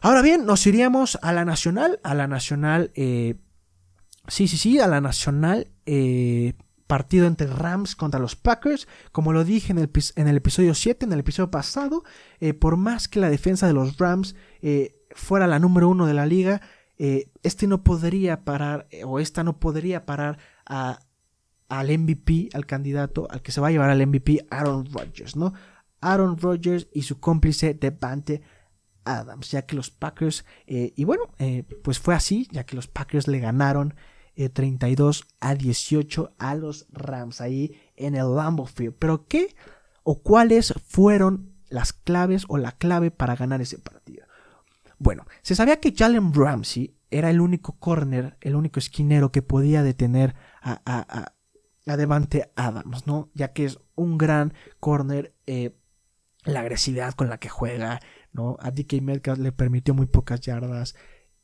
Ahora 0.01 0.21
bien, 0.21 0.45
nos 0.45 0.67
iríamos 0.67 1.17
a 1.21 1.31
la 1.33 1.45
nacional, 1.45 1.99
a 2.03 2.13
la 2.13 2.27
nacional, 2.27 2.91
eh, 2.95 3.35
sí, 4.27 4.47
sí, 4.47 4.57
sí, 4.57 4.79
a 4.79 4.87
la 4.87 5.01
nacional 5.01 5.71
partido 6.93 7.25
entre 7.25 7.47
Rams 7.47 7.95
contra 7.95 8.19
los 8.19 8.35
Packers. 8.35 8.87
Como 9.11 9.33
lo 9.33 9.43
dije 9.43 9.71
en 9.71 9.79
el, 9.79 10.37
episodio 10.37 10.75
7, 10.75 11.05
en 11.05 11.13
el 11.13 11.21
episodio 11.21 11.49
pasado, 11.49 12.03
eh, 12.39 12.53
por 12.53 12.77
más 12.77 13.07
que 13.07 13.19
la 13.19 13.31
defensa 13.31 13.65
de 13.65 13.73
los 13.73 13.97
Rams 13.97 14.35
eh, 14.61 14.95
fuera 15.09 15.47
la 15.47 15.57
número 15.57 15.89
uno 15.89 16.05
de 16.05 16.13
la 16.13 16.27
liga, 16.27 16.61
eh, 16.99 17.31
este 17.41 17.65
no 17.65 17.83
podría 17.83 18.43
parar, 18.43 18.87
o 19.05 19.19
esta 19.19 19.43
no 19.43 19.59
podría 19.59 20.05
parar 20.05 20.37
a, 20.67 20.99
al 21.67 21.97
MVP, 21.97 22.49
al 22.53 22.67
candidato, 22.67 23.27
al 23.31 23.41
que 23.41 23.51
se 23.51 23.59
va 23.59 23.69
a 23.69 23.71
llevar 23.71 23.89
al 23.89 24.05
MVP, 24.05 24.45
Aaron 24.51 24.85
Rodgers, 24.85 25.35
¿no? 25.35 25.53
Aaron 26.11 26.37
Rodgers 26.37 26.87
y 26.93 27.03
su 27.03 27.19
cómplice 27.19 27.73
Devante 27.73 28.41
Adams, 29.05 29.51
ya 29.51 29.65
que 29.65 29.75
los 29.75 29.91
Packers, 29.91 30.45
y 30.65 31.03
bueno, 31.03 31.23
pues 31.83 31.99
fue 31.99 32.15
así, 32.15 32.47
ya 32.51 32.65
que 32.65 32.75
los 32.75 32.87
Packers 32.87 33.27
le 33.27 33.39
ganaron 33.39 33.95
32 34.35 35.21
eh, 35.21 35.25
a 35.39 35.55
18 35.55 36.33
a 36.37 36.55
los 36.55 36.87
Rams 36.91 37.41
ahí 37.41 37.77
en 37.95 38.15
el 38.15 38.35
Lambeau 38.35 38.65
Field. 38.65 38.95
Pero 38.97 39.27
¿qué 39.27 39.55
o 40.03 40.21
cuáles 40.21 40.73
fueron 40.85 41.53
las 41.69 41.93
claves 41.93 42.45
o 42.47 42.57
la 42.57 42.73
clave 42.73 43.11
para 43.11 43.35
ganar 43.35 43.61
ese 43.61 43.77
partido? 43.77 44.25
Bueno, 44.97 45.25
se 45.41 45.55
sabía 45.55 45.79
que 45.79 45.93
Jalen 45.95 46.33
Ramsey 46.33 46.95
era 47.11 47.29
el 47.29 47.41
único 47.41 47.73
corner, 47.77 48.37
el 48.41 48.55
único 48.55 48.79
esquinero 48.79 49.31
que 49.31 49.41
podía 49.41 49.83
detener 49.83 50.35
a, 50.61 50.81
a, 50.85 51.33
a, 51.85 51.97
Devante 51.97 52.51
Adams, 52.55 53.05
¿no? 53.05 53.29
Ya 53.33 53.51
que 53.51 53.65
es 53.65 53.77
un 53.95 54.17
gran 54.17 54.53
corner, 54.79 55.35
eh, 55.45 55.75
la 56.45 56.61
agresividad 56.61 57.13
con 57.13 57.29
la 57.29 57.37
que 57.37 57.49
juega, 57.49 57.99
¿no? 58.31 58.57
A 58.59 58.71
DK 58.71 59.01
Metcalf 59.01 59.39
le 59.39 59.51
permitió 59.51 59.93
muy 59.93 60.07
pocas 60.07 60.41
yardas. 60.41 60.95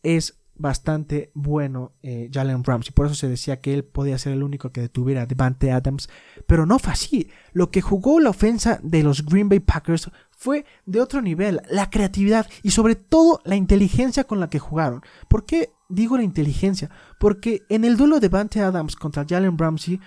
Es 0.03 0.39
bastante 0.59 1.31
bueno 1.33 1.93
eh, 2.03 2.29
Jalen 2.31 2.63
Ramsey. 2.63 2.93
Por 2.93 3.07
eso 3.07 3.15
se 3.15 3.29
decía 3.29 3.62
que 3.62 3.73
él 3.73 3.85
podía 3.85 4.17
ser 4.17 4.33
el 4.33 4.43
único 4.43 4.71
que 4.71 4.81
detuviera 4.81 5.23
a 5.23 5.25
Devante 5.25 5.71
Adams. 5.71 6.09
Pero 6.45 6.65
no 6.65 6.77
fue 6.79 6.93
así. 6.93 7.31
Lo 7.53 7.71
que 7.71 7.81
jugó 7.81 8.19
la 8.19 8.29
ofensa 8.29 8.79
de 8.83 9.01
los 9.01 9.25
Green 9.25 9.49
Bay 9.49 9.59
Packers 9.59 10.12
fue 10.31 10.65
de 10.85 11.01
otro 11.01 11.21
nivel. 11.21 11.62
La 11.69 11.89
creatividad 11.89 12.47
y 12.62 12.71
sobre 12.71 12.95
todo 12.95 13.41
la 13.45 13.55
inteligencia 13.55 14.25
con 14.25 14.39
la 14.39 14.49
que 14.49 14.59
jugaron. 14.59 15.01
¿Por 15.27 15.45
qué 15.45 15.71
digo 15.88 16.17
la 16.17 16.23
inteligencia? 16.23 16.89
Porque 17.19 17.63
en 17.69 17.85
el 17.85 17.97
duelo 17.97 18.15
de 18.15 18.21
Devante 18.21 18.62
Adams 18.62 18.95
contra 18.95 19.25
Jalen 19.27 19.57
Ramsey, 19.57 19.99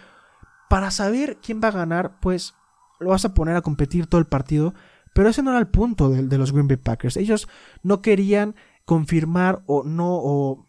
para 0.69 0.91
saber 0.91 1.39
quién 1.43 1.61
va 1.63 1.69
a 1.69 1.73
ganar, 1.73 2.19
pues 2.21 2.55
lo 3.03 3.11
vas 3.11 3.25
a 3.25 3.35
poner 3.35 3.57
a 3.57 3.63
competir 3.63 4.07
todo 4.07 4.21
el 4.21 4.27
partido. 4.27 4.75
Pero 5.15 5.29
ese 5.29 5.43
no 5.43 5.51
era 5.51 5.59
el 5.59 5.69
punto 5.69 6.09
de, 6.09 6.23
de 6.23 6.39
los 6.39 6.53
Green 6.53 6.69
Bay 6.69 6.79
Packers. 6.79 7.17
Ellos 7.17 7.49
no 7.83 8.01
querían 8.01 8.55
confirmar 8.85 9.63
o 9.67 9.85
no 9.85 10.11
o, 10.13 10.69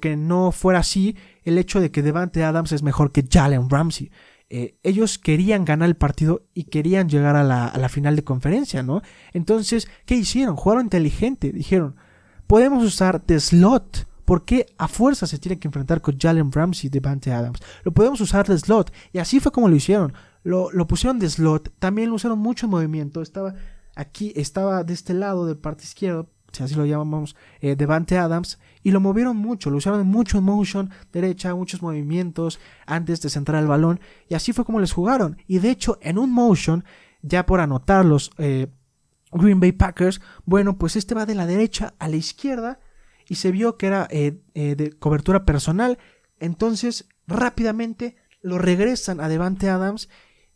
que 0.00 0.16
no 0.16 0.52
fuera 0.52 0.78
así 0.78 1.16
el 1.42 1.58
hecho 1.58 1.80
de 1.80 1.90
que 1.90 2.02
Devante 2.02 2.44
Adams 2.44 2.70
es 2.70 2.84
mejor 2.84 3.10
que 3.10 3.26
Jalen 3.28 3.68
Ramsey. 3.68 4.12
Eh, 4.48 4.78
ellos 4.84 5.18
querían 5.18 5.64
ganar 5.64 5.88
el 5.88 5.96
partido 5.96 6.42
y 6.54 6.64
querían 6.64 7.08
llegar 7.08 7.34
a 7.34 7.42
la, 7.42 7.88
final 7.88 8.14
de 8.14 8.22
conferencia, 8.22 8.84
¿no? 8.84 9.02
Entonces, 9.32 9.88
¿qué 10.06 10.14
hicieron? 10.14 10.54
Jugaron 10.54 10.86
inteligente. 10.86 11.50
Dijeron, 11.52 11.96
podemos 12.46 12.84
usar 12.84 13.20
The 13.20 13.40
Slot. 13.40 14.06
¿Por 14.24 14.44
qué 14.44 14.66
a 14.78 14.86
fuerza 14.86 15.26
se 15.26 15.38
tiene 15.38 15.58
que 15.58 15.66
enfrentar 15.66 16.00
con 16.00 16.16
Jalen 16.16 16.52
Ramsey 16.52 16.86
y 16.86 16.90
Devante 16.90 17.32
Adams? 17.32 17.58
Lo 17.82 17.90
podemos 17.90 18.20
usar 18.20 18.46
de 18.46 18.56
slot. 18.56 18.92
Y 19.12 19.18
así 19.18 19.40
fue 19.40 19.50
como 19.50 19.68
lo 19.68 19.74
hicieron. 19.74 20.12
Lo, 20.42 20.70
lo 20.72 20.86
pusieron 20.86 21.18
de 21.18 21.28
slot. 21.28 21.72
También 21.78 22.08
lo 22.08 22.16
usaron 22.16 22.38
mucho 22.38 22.66
en 22.66 22.70
movimiento. 22.70 23.22
Estaba 23.22 23.54
aquí, 23.94 24.32
estaba 24.36 24.84
de 24.84 24.94
este 24.94 25.14
lado 25.14 25.46
del 25.46 25.58
parte 25.58 25.84
izquierdo 25.84 26.28
si 26.52 26.62
así 26.62 26.74
lo 26.74 26.84
llamamos, 26.84 27.36
eh, 27.60 27.76
Devante 27.76 28.18
Adams, 28.18 28.58
y 28.82 28.90
lo 28.90 29.00
movieron 29.00 29.36
mucho, 29.36 29.70
lo 29.70 29.76
usaron 29.76 30.06
mucho 30.06 30.38
en 30.38 30.44
motion, 30.44 30.90
derecha, 31.12 31.54
muchos 31.54 31.82
movimientos 31.82 32.58
antes 32.86 33.20
de 33.20 33.30
centrar 33.30 33.62
el 33.62 33.68
balón, 33.68 34.00
y 34.28 34.34
así 34.34 34.52
fue 34.52 34.64
como 34.64 34.80
les 34.80 34.92
jugaron. 34.92 35.36
Y 35.46 35.58
de 35.58 35.70
hecho, 35.70 35.98
en 36.00 36.18
un 36.18 36.32
motion, 36.32 36.84
ya 37.22 37.46
por 37.46 37.60
anotar 37.60 38.04
los 38.04 38.32
eh, 38.38 38.68
Green 39.32 39.60
Bay 39.60 39.72
Packers, 39.72 40.20
bueno, 40.44 40.78
pues 40.78 40.96
este 40.96 41.14
va 41.14 41.26
de 41.26 41.34
la 41.34 41.46
derecha 41.46 41.94
a 41.98 42.08
la 42.08 42.16
izquierda, 42.16 42.80
y 43.28 43.36
se 43.36 43.52
vio 43.52 43.76
que 43.76 43.86
era 43.86 44.08
eh, 44.10 44.40
de 44.54 44.92
cobertura 44.98 45.44
personal, 45.44 45.98
entonces 46.40 47.08
rápidamente 47.28 48.16
lo 48.42 48.58
regresan 48.58 49.20
a 49.20 49.28
Devante 49.28 49.68
Adams, 49.68 50.08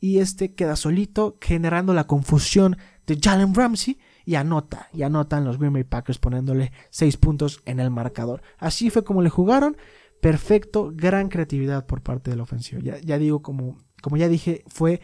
y 0.05 0.19
este 0.19 0.53
queda 0.53 0.77
solito, 0.77 1.39
generando 1.41 1.95
la 1.95 2.07
confusión 2.07 2.77
de 3.07 3.19
Jalen 3.19 3.55
Ramsey, 3.55 3.99
y 4.27 4.35
anota, 4.35 4.91
y 4.93 5.03
anotan 5.03 5.47
los 5.47 5.57
Green 5.59 5.73
Bay 5.73 5.85
Packers 5.85 6.19
poniéndole 6.19 6.73
6 6.91 7.17
puntos 7.17 7.63
en 7.65 7.81
el 7.81 7.89
marcador. 7.89 8.43
Así 8.59 8.91
fue 8.91 9.03
como 9.03 9.23
le 9.23 9.31
jugaron, 9.31 9.79
perfecto, 10.21 10.93
gran 10.95 11.31
creatividad 11.31 11.87
por 11.87 12.03
parte 12.03 12.31
de 12.31 12.37
la 12.37 12.43
ofensiva. 12.43 12.83
Ya, 12.83 13.17
digo, 13.17 13.41
como, 13.41 13.79
como 14.03 14.19
ya 14.19 14.29
dije, 14.29 14.63
fue 14.67 15.01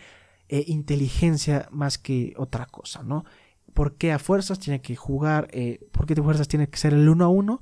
eh, 0.51 0.65
inteligencia 0.67 1.67
más 1.71 1.97
que 1.97 2.35
otra 2.37 2.67
cosa, 2.67 3.03
¿no? 3.03 3.25
Porque 3.73 4.13
a 4.13 4.19
fuerzas 4.19 4.59
tiene 4.59 4.83
que 4.83 4.97
jugar, 4.97 5.49
eh, 5.53 5.81
porque 5.93 6.13
a 6.13 6.23
fuerzas 6.23 6.47
tiene 6.47 6.69
que 6.69 6.77
ser 6.77 6.93
el 6.93 7.09
1 7.09 7.25
a 7.25 7.29
1. 7.29 7.61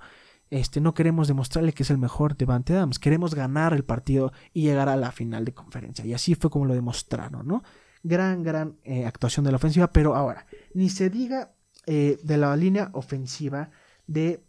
Este, 0.51 0.81
no 0.81 0.95
queremos 0.95 1.29
demostrarle 1.29 1.75
que 1.75 1.83
es 1.83 1.91
el 1.91 1.99
mejor 1.99 2.33
de 2.33 2.39
Devante 2.39 2.73
Adams, 2.73 2.99
queremos 2.99 3.35
ganar 3.35 3.75
el 3.75 3.85
partido 3.85 4.33
y 4.55 4.63
llegar 4.63 4.89
a 4.89 4.97
la 4.97 5.13
final 5.13 5.45
de 5.45 5.53
conferencia. 5.53 6.07
Y 6.07 6.15
así 6.15 6.35
fue 6.35 6.51
como 6.51 6.65
lo 6.65 6.75
demostraron, 6.75 7.47
¿no? 7.47 7.63
Gran, 8.03 8.43
gran 8.43 8.79
eh, 8.85 9.05
actuación 9.05 9.45
de 9.45 9.51
la 9.51 9.57
ofensiva, 9.57 9.93
pero 9.93 10.15
ahora, 10.15 10.47
ni 10.73 10.89
se 10.89 11.11
diga 11.11 11.53
eh, 11.87 12.19
de 12.23 12.37
la 12.39 12.57
línea 12.57 12.91
ofensiva 12.95 13.71
de, 14.07 14.43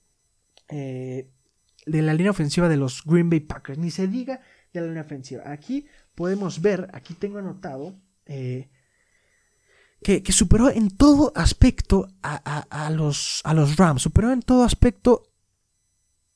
eh, 0.69 1.29
de 1.85 2.01
la 2.01 2.13
línea 2.13 2.31
ofensiva 2.31 2.69
de 2.69 2.77
los 2.77 3.03
Green 3.03 3.29
Bay 3.29 3.41
Packers, 3.41 3.77
ni 3.77 3.91
se 3.91 4.07
diga 4.07 4.39
de 4.71 4.81
la 4.81 4.87
línea 4.87 5.01
ofensiva. 5.03 5.43
Aquí 5.51 5.87
podemos 6.15 6.61
ver, 6.61 6.89
aquí 6.93 7.13
tengo 7.13 7.39
anotado, 7.39 7.95
que, 8.25 8.69
que, 10.23 10.31
superó 10.31 10.69
en 10.69 10.95
todo 10.95 11.33
aspecto 11.35 12.07
a, 12.21 12.35
a, 12.69 12.89
los, 12.91 13.41
a 13.43 13.53
los 13.55 13.75
Rams, 13.75 14.03
superó 14.03 14.31
en 14.31 14.43
todo 14.43 14.63
aspecto 14.63 15.28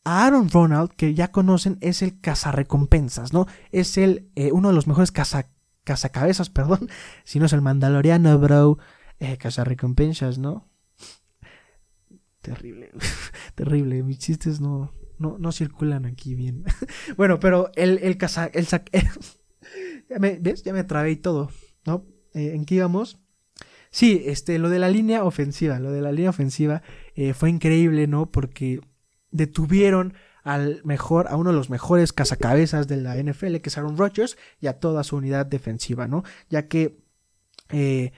Aaron 0.03 0.49
Ronald, 0.49 0.91
que 0.91 1.13
ya 1.13 1.31
conocen, 1.31 1.77
es 1.81 2.01
el 2.01 2.19
cazarrecompensas, 2.19 3.33
¿no? 3.33 3.47
Es 3.71 3.97
el, 3.97 4.29
eh, 4.35 4.51
uno 4.51 4.69
de 4.69 4.75
los 4.75 4.87
mejores 4.87 5.11
caza, 5.11 5.49
cazacabezas, 5.83 6.49
perdón, 6.51 6.89
si 7.23 7.39
no 7.39 7.45
es 7.45 7.53
el 7.53 7.61
mandaloriano, 7.61 8.37
bro. 8.39 8.77
Eh, 9.19 9.37
cazarrecompensas, 9.37 10.37
¿no? 10.37 10.69
Terrible, 12.41 12.91
terrible, 13.55 14.03
mis 14.03 14.19
chistes 14.19 14.59
no, 14.59 14.93
no, 15.17 15.37
no 15.37 15.51
circulan 15.51 16.05
aquí 16.05 16.35
bien. 16.35 16.65
bueno, 17.17 17.39
pero 17.39 17.71
el, 17.75 17.99
el 17.99 18.17
caza, 18.17 18.47
el, 18.47 18.67
me, 20.19 20.37
¿ves? 20.39 20.63
Ya 20.63 20.73
me 20.73 20.83
trabé 20.83 21.11
y 21.11 21.15
todo, 21.15 21.49
¿no? 21.85 22.05
Eh, 22.33 22.51
¿En 22.53 22.65
qué 22.65 22.75
íbamos? 22.75 23.19
Sí, 23.91 24.23
este, 24.25 24.57
lo 24.57 24.69
de 24.69 24.79
la 24.79 24.89
línea 24.89 25.23
ofensiva, 25.23 25.79
lo 25.79 25.91
de 25.91 26.01
la 26.01 26.11
línea 26.11 26.31
ofensiva 26.31 26.81
eh, 27.15 27.33
fue 27.33 27.49
increíble, 27.49 28.07
¿no? 28.07 28.31
Porque 28.31 28.81
detuvieron 29.33 30.13
al 30.43 30.81
mejor, 30.85 31.27
a 31.27 31.35
uno 31.35 31.51
de 31.51 31.55
los 31.55 31.69
mejores 31.69 32.13
cazacabezas 32.13 32.87
de 32.87 32.97
la 32.97 33.15
NFL, 33.15 33.57
que 33.57 33.69
es 33.69 33.77
Aaron 33.77 33.97
Rodgers, 33.97 34.37
y 34.59 34.67
a 34.67 34.79
toda 34.79 35.03
su 35.03 35.17
unidad 35.17 35.45
defensiva, 35.45 36.07
¿no? 36.07 36.23
Ya 36.49 36.67
que, 36.67 36.99
eh, 37.69 38.11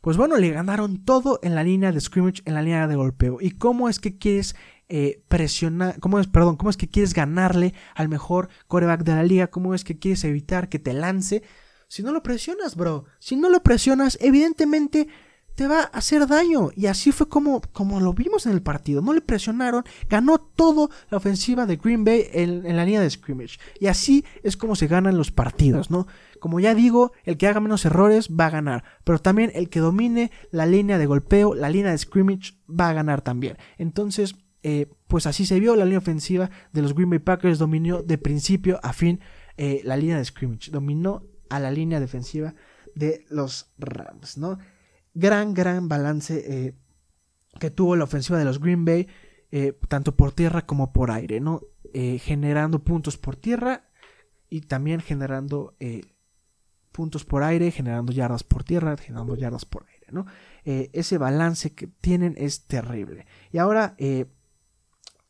pues 0.00 0.16
bueno, 0.16 0.36
le 0.36 0.50
ganaron 0.50 1.04
todo 1.04 1.40
en 1.42 1.54
la 1.54 1.64
línea 1.64 1.92
de 1.92 2.00
scrimmage, 2.00 2.42
en 2.44 2.54
la 2.54 2.62
línea 2.62 2.86
de 2.86 2.96
golpeo. 2.96 3.38
¿Y 3.40 3.52
cómo 3.52 3.88
es 3.88 3.98
que 4.00 4.18
quieres 4.18 4.56
eh, 4.88 5.22
presionar, 5.28 5.98
cómo 6.00 6.18
es, 6.18 6.26
perdón, 6.26 6.56
cómo 6.56 6.70
es 6.70 6.76
que 6.76 6.88
quieres 6.88 7.14
ganarle 7.14 7.74
al 7.94 8.08
mejor 8.08 8.48
coreback 8.66 9.02
de 9.02 9.14
la 9.14 9.22
liga? 9.22 9.48
¿Cómo 9.48 9.74
es 9.74 9.84
que 9.84 9.98
quieres 9.98 10.24
evitar 10.24 10.68
que 10.68 10.78
te 10.78 10.92
lance? 10.92 11.42
Si 11.88 12.02
no 12.02 12.12
lo 12.12 12.22
presionas, 12.22 12.76
bro, 12.76 13.04
si 13.18 13.36
no 13.36 13.48
lo 13.48 13.62
presionas, 13.62 14.18
evidentemente 14.20 15.08
te 15.58 15.66
va 15.66 15.80
a 15.80 15.98
hacer 15.98 16.24
daño. 16.28 16.70
Y 16.76 16.86
así 16.86 17.10
fue 17.10 17.28
como, 17.28 17.60
como 17.72 17.98
lo 17.98 18.14
vimos 18.14 18.46
en 18.46 18.52
el 18.52 18.62
partido. 18.62 19.02
No 19.02 19.12
le 19.12 19.20
presionaron, 19.20 19.82
ganó 20.08 20.38
todo 20.38 20.88
la 21.10 21.16
ofensiva 21.16 21.66
de 21.66 21.74
Green 21.74 22.04
Bay 22.04 22.26
en, 22.32 22.76
la 22.76 22.84
línea 22.84 23.00
de 23.00 23.10
scrimmage. 23.10 23.58
Y 23.80 23.88
así 23.88 24.24
es 24.44 24.56
como 24.56 24.76
se 24.76 24.86
ganan 24.86 25.16
los 25.16 25.32
partidos, 25.32 25.90
¿no? 25.90 26.06
Como 26.38 26.60
ya 26.60 26.76
digo, 26.76 27.10
el 27.24 27.36
que 27.36 27.48
haga 27.48 27.58
menos 27.58 27.84
errores 27.84 28.28
va 28.28 28.46
a 28.46 28.50
ganar. 28.50 28.84
Pero 29.02 29.18
también 29.18 29.50
el 29.52 29.68
que 29.68 29.80
domine 29.80 30.30
la 30.52 30.64
línea 30.64 30.96
de 30.96 31.06
golpeo, 31.06 31.56
la 31.56 31.70
línea 31.70 31.90
de 31.90 31.98
scrimmage, 31.98 32.54
va 32.70 32.90
a 32.90 32.92
ganar 32.92 33.22
también. 33.22 33.56
Entonces, 33.78 34.36
eh, 34.62 34.86
pues 35.08 35.26
así 35.26 35.44
se 35.44 35.58
vio 35.58 35.74
la 35.74 35.86
línea 35.86 35.98
ofensiva 35.98 36.50
de 36.72 36.82
los 36.82 36.94
Green 36.94 37.10
Bay 37.10 37.18
Packers. 37.18 37.58
Dominó 37.58 38.04
de 38.04 38.16
principio 38.16 38.78
a 38.84 38.92
fin 38.92 39.18
eh, 39.56 39.80
la 39.82 39.96
línea 39.96 40.18
de 40.18 40.24
scrimmage. 40.24 40.70
Dominó 40.70 41.24
a 41.50 41.58
la 41.58 41.72
línea 41.72 41.98
defensiva 41.98 42.54
de 42.94 43.24
los 43.28 43.72
Rams, 43.76 44.38
¿no? 44.38 44.58
Gran, 45.18 45.52
gran 45.52 45.88
balance 45.88 46.44
eh, 46.46 46.74
que 47.58 47.72
tuvo 47.72 47.96
la 47.96 48.04
ofensiva 48.04 48.38
de 48.38 48.44
los 48.44 48.60
Green 48.60 48.84
Bay, 48.84 49.08
eh, 49.50 49.76
tanto 49.88 50.14
por 50.14 50.30
tierra 50.30 50.64
como 50.64 50.92
por 50.92 51.10
aire, 51.10 51.40
¿no? 51.40 51.60
Eh, 51.92 52.20
generando 52.20 52.84
puntos 52.84 53.18
por 53.18 53.34
tierra 53.34 53.90
y 54.48 54.60
también 54.60 55.00
generando 55.00 55.74
puntos 56.92 57.24
por 57.24 57.42
aire, 57.42 57.72
generando 57.72 58.12
yardas 58.12 58.44
por 58.44 58.62
tierra, 58.62 58.96
generando 58.96 59.34
yardas 59.34 59.64
por 59.64 59.86
aire, 59.92 60.06
¿no? 60.12 60.26
Ese 60.64 61.18
balance 61.18 61.74
que 61.74 61.88
tienen 61.88 62.36
es 62.38 62.66
terrible. 62.66 63.26
Y 63.50 63.58
ahora, 63.58 63.96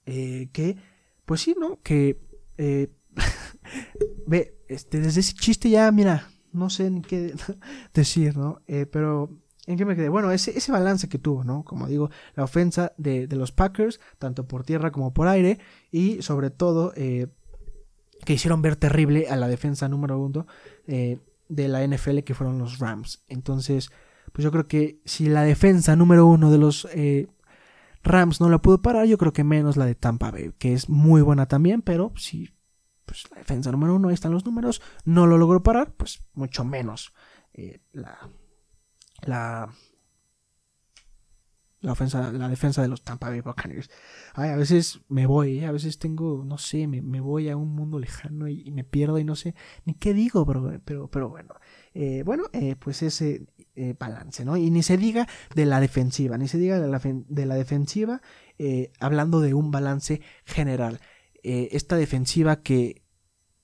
que, 0.04 0.76
pues 1.24 1.40
sí, 1.40 1.56
¿no? 1.58 1.80
Que, 1.82 2.20
ve, 4.26 4.60
este, 4.68 5.00
desde 5.00 5.20
ese 5.20 5.32
chiste 5.32 5.70
ya, 5.70 5.90
mira, 5.92 6.28
no 6.52 6.68
sé 6.68 6.90
ni 6.90 7.00
qué 7.00 7.34
decir, 7.94 8.36
¿no? 8.36 8.60
Pero, 8.66 9.30
¿en 9.68 9.76
qué 9.76 9.84
me 9.84 9.94
quedé? 9.94 10.08
Bueno, 10.08 10.32
ese, 10.32 10.56
ese 10.56 10.72
balance 10.72 11.10
que 11.10 11.18
tuvo, 11.18 11.44
¿no? 11.44 11.62
Como 11.62 11.86
digo, 11.86 12.10
la 12.34 12.44
ofensa 12.44 12.92
de, 12.96 13.26
de 13.26 13.36
los 13.36 13.52
Packers, 13.52 14.00
tanto 14.18 14.48
por 14.48 14.64
tierra 14.64 14.90
como 14.90 15.12
por 15.12 15.28
aire, 15.28 15.58
y 15.92 16.22
sobre 16.22 16.48
todo, 16.48 16.94
eh, 16.96 17.28
que 18.24 18.32
hicieron 18.32 18.62
ver 18.62 18.76
terrible 18.76 19.28
a 19.28 19.36
la 19.36 19.46
defensa 19.46 19.86
número 19.86 20.18
uno 20.18 20.46
eh, 20.86 21.18
de 21.50 21.68
la 21.68 21.86
NFL, 21.86 22.20
que 22.20 22.34
fueron 22.34 22.58
los 22.58 22.78
Rams. 22.78 23.24
Entonces, 23.28 23.90
pues 24.32 24.42
yo 24.42 24.50
creo 24.50 24.66
que 24.66 25.02
si 25.04 25.28
la 25.28 25.42
defensa 25.42 25.96
número 25.96 26.24
uno 26.24 26.50
de 26.50 26.58
los 26.58 26.88
eh, 26.94 27.28
Rams 28.02 28.40
no 28.40 28.48
la 28.48 28.62
pudo 28.62 28.80
parar, 28.80 29.04
yo 29.04 29.18
creo 29.18 29.34
que 29.34 29.44
menos 29.44 29.76
la 29.76 29.84
de 29.84 29.94
Tampa 29.94 30.30
Bay, 30.30 30.52
que 30.58 30.72
es 30.72 30.88
muy 30.88 31.20
buena 31.20 31.46
también, 31.46 31.82
pero 31.82 32.14
si 32.16 32.48
pues, 33.04 33.30
la 33.30 33.36
defensa 33.36 33.70
número 33.70 33.94
uno, 33.96 34.08
ahí 34.08 34.14
están 34.14 34.32
los 34.32 34.46
números, 34.46 34.80
no 35.04 35.26
lo 35.26 35.36
logró 35.36 35.62
parar, 35.62 35.92
pues 35.92 36.24
mucho 36.32 36.64
menos 36.64 37.12
la, 37.92 38.30
la, 39.22 39.70
la, 41.80 41.94
la 42.32 42.48
defensa 42.48 42.82
de 42.82 42.88
los 42.88 43.02
Tampa 43.02 43.28
Bay 43.28 43.40
Buccaneers. 43.40 43.90
Ay, 44.34 44.50
a 44.50 44.56
veces 44.56 45.00
me 45.08 45.26
voy, 45.26 45.60
¿eh? 45.60 45.66
a 45.66 45.72
veces 45.72 45.98
tengo, 45.98 46.44
no 46.44 46.58
sé, 46.58 46.86
me, 46.86 47.20
voy 47.20 47.48
a 47.48 47.56
un 47.56 47.74
mundo 47.74 47.98
lejano 47.98 48.48
y, 48.48 48.70
me 48.70 48.84
pierdo 48.84 49.18
y 49.18 49.24
no 49.24 49.36
sé 49.36 49.54
ni 49.84 49.94
qué 49.94 50.14
digo, 50.14 50.46
pero, 50.46 50.80
pero, 50.84 51.10
pero 51.10 51.28
bueno. 51.28 51.54
Eh, 51.94 52.22
bueno, 52.24 52.44
eh, 52.52 52.76
pues 52.76 53.02
ese 53.02 53.46
eh, 53.80 53.94
balance, 53.96 54.44
¿no? 54.44 54.56
Y 54.56 54.72
ni 54.72 54.82
se 54.82 54.96
diga 54.96 55.28
de 55.54 55.64
la 55.64 55.78
defensiva, 55.78 56.36
ni 56.36 56.48
se 56.48 56.58
diga 56.58 56.80
de 56.80 56.88
la, 56.88 57.00
de 57.00 57.46
la 57.46 57.54
defensiva, 57.54 58.22
eh, 58.58 58.90
hablando 58.98 59.40
de 59.40 59.54
un 59.54 59.70
balance 59.70 60.20
general. 60.44 61.00
Eh, 61.44 61.68
esta 61.70 61.94
defensiva 61.94 62.60
que, 62.60 63.04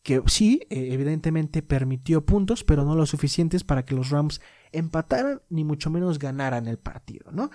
que 0.04 0.22
sí, 0.26 0.60
evidentemente 0.70 1.62
permitió 1.62 2.24
puntos, 2.24 2.62
pero 2.62 2.84
no 2.84 2.94
lo 2.94 3.06
suficientes 3.06 3.64
para 3.64 3.84
que 3.84 3.96
los 3.96 4.10
Rams 4.10 4.40
empataran, 4.74 5.40
ni 5.48 5.64
mucho 5.64 5.90
menos 5.90 6.18
ganaran 6.18 6.68
el 6.68 6.78
partido, 6.78 7.32
¿no? 7.32 7.50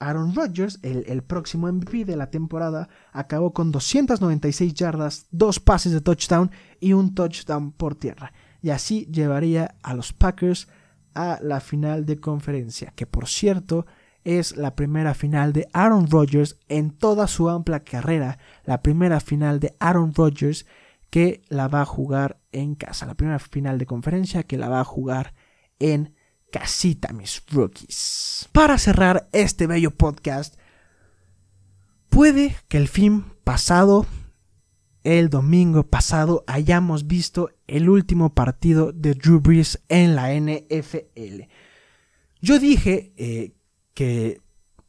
Aaron 0.00 0.34
Rodgers, 0.34 0.78
el, 0.82 1.04
el, 1.08 1.22
próximo 1.22 1.70
MVP 1.70 2.04
de 2.04 2.16
la 2.16 2.30
temporada, 2.30 2.88
acabó 3.12 3.52
con 3.52 3.72
296 3.72 4.74
yardas, 4.74 5.26
dos 5.30 5.60
pases 5.60 5.92
de 5.92 6.00
touchdown 6.00 6.50
y 6.80 6.92
un 6.92 7.14
touchdown 7.14 7.72
por 7.72 7.94
tierra. 7.94 8.32
Y 8.62 8.70
así 8.70 9.06
llevaría 9.06 9.76
a 9.82 9.94
los 9.94 10.12
Packers 10.12 10.68
a 11.14 11.38
la 11.42 11.60
final 11.60 12.06
de 12.06 12.20
conferencia, 12.20 12.92
que 12.94 13.06
por 13.06 13.28
cierto 13.28 13.86
es 14.24 14.56
la 14.56 14.76
primera 14.76 15.14
final 15.14 15.52
de 15.52 15.68
Aaron 15.72 16.08
Rodgers 16.08 16.58
en 16.68 16.90
toda 16.90 17.26
su 17.26 17.48
amplia 17.48 17.80
carrera, 17.80 18.38
la 18.64 18.82
primera 18.82 19.20
final 19.20 19.58
de 19.58 19.74
Aaron 19.80 20.14
Rodgers 20.14 20.66
que 21.10 21.42
la 21.48 21.68
va 21.68 21.82
a 21.82 21.86
jugar 21.86 22.38
en 22.52 22.74
casa, 22.74 23.06
la 23.06 23.14
primera 23.14 23.38
final 23.38 23.78
de 23.78 23.86
conferencia 23.86 24.42
que 24.42 24.58
la 24.58 24.68
va 24.68 24.80
a 24.80 24.84
jugar 24.84 25.34
en 25.78 26.14
casita, 26.50 27.12
mis 27.12 27.42
rookies. 27.50 28.48
Para 28.52 28.78
cerrar 28.78 29.28
este 29.32 29.66
bello 29.66 29.90
podcast, 29.90 30.56
puede 32.08 32.56
que 32.68 32.78
el 32.78 32.88
fin 32.88 33.24
pasado, 33.44 34.06
el 35.04 35.30
domingo 35.30 35.84
pasado, 35.84 36.44
hayamos 36.46 37.06
visto 37.06 37.50
el 37.66 37.88
último 37.88 38.34
partido 38.34 38.92
de 38.92 39.14
Drew 39.14 39.40
Brees 39.40 39.82
en 39.88 40.16
la 40.16 40.34
NFL. 40.34 41.42
Yo 42.40 42.58
dije 42.58 43.12
eh, 43.16 43.52
que 43.94 44.40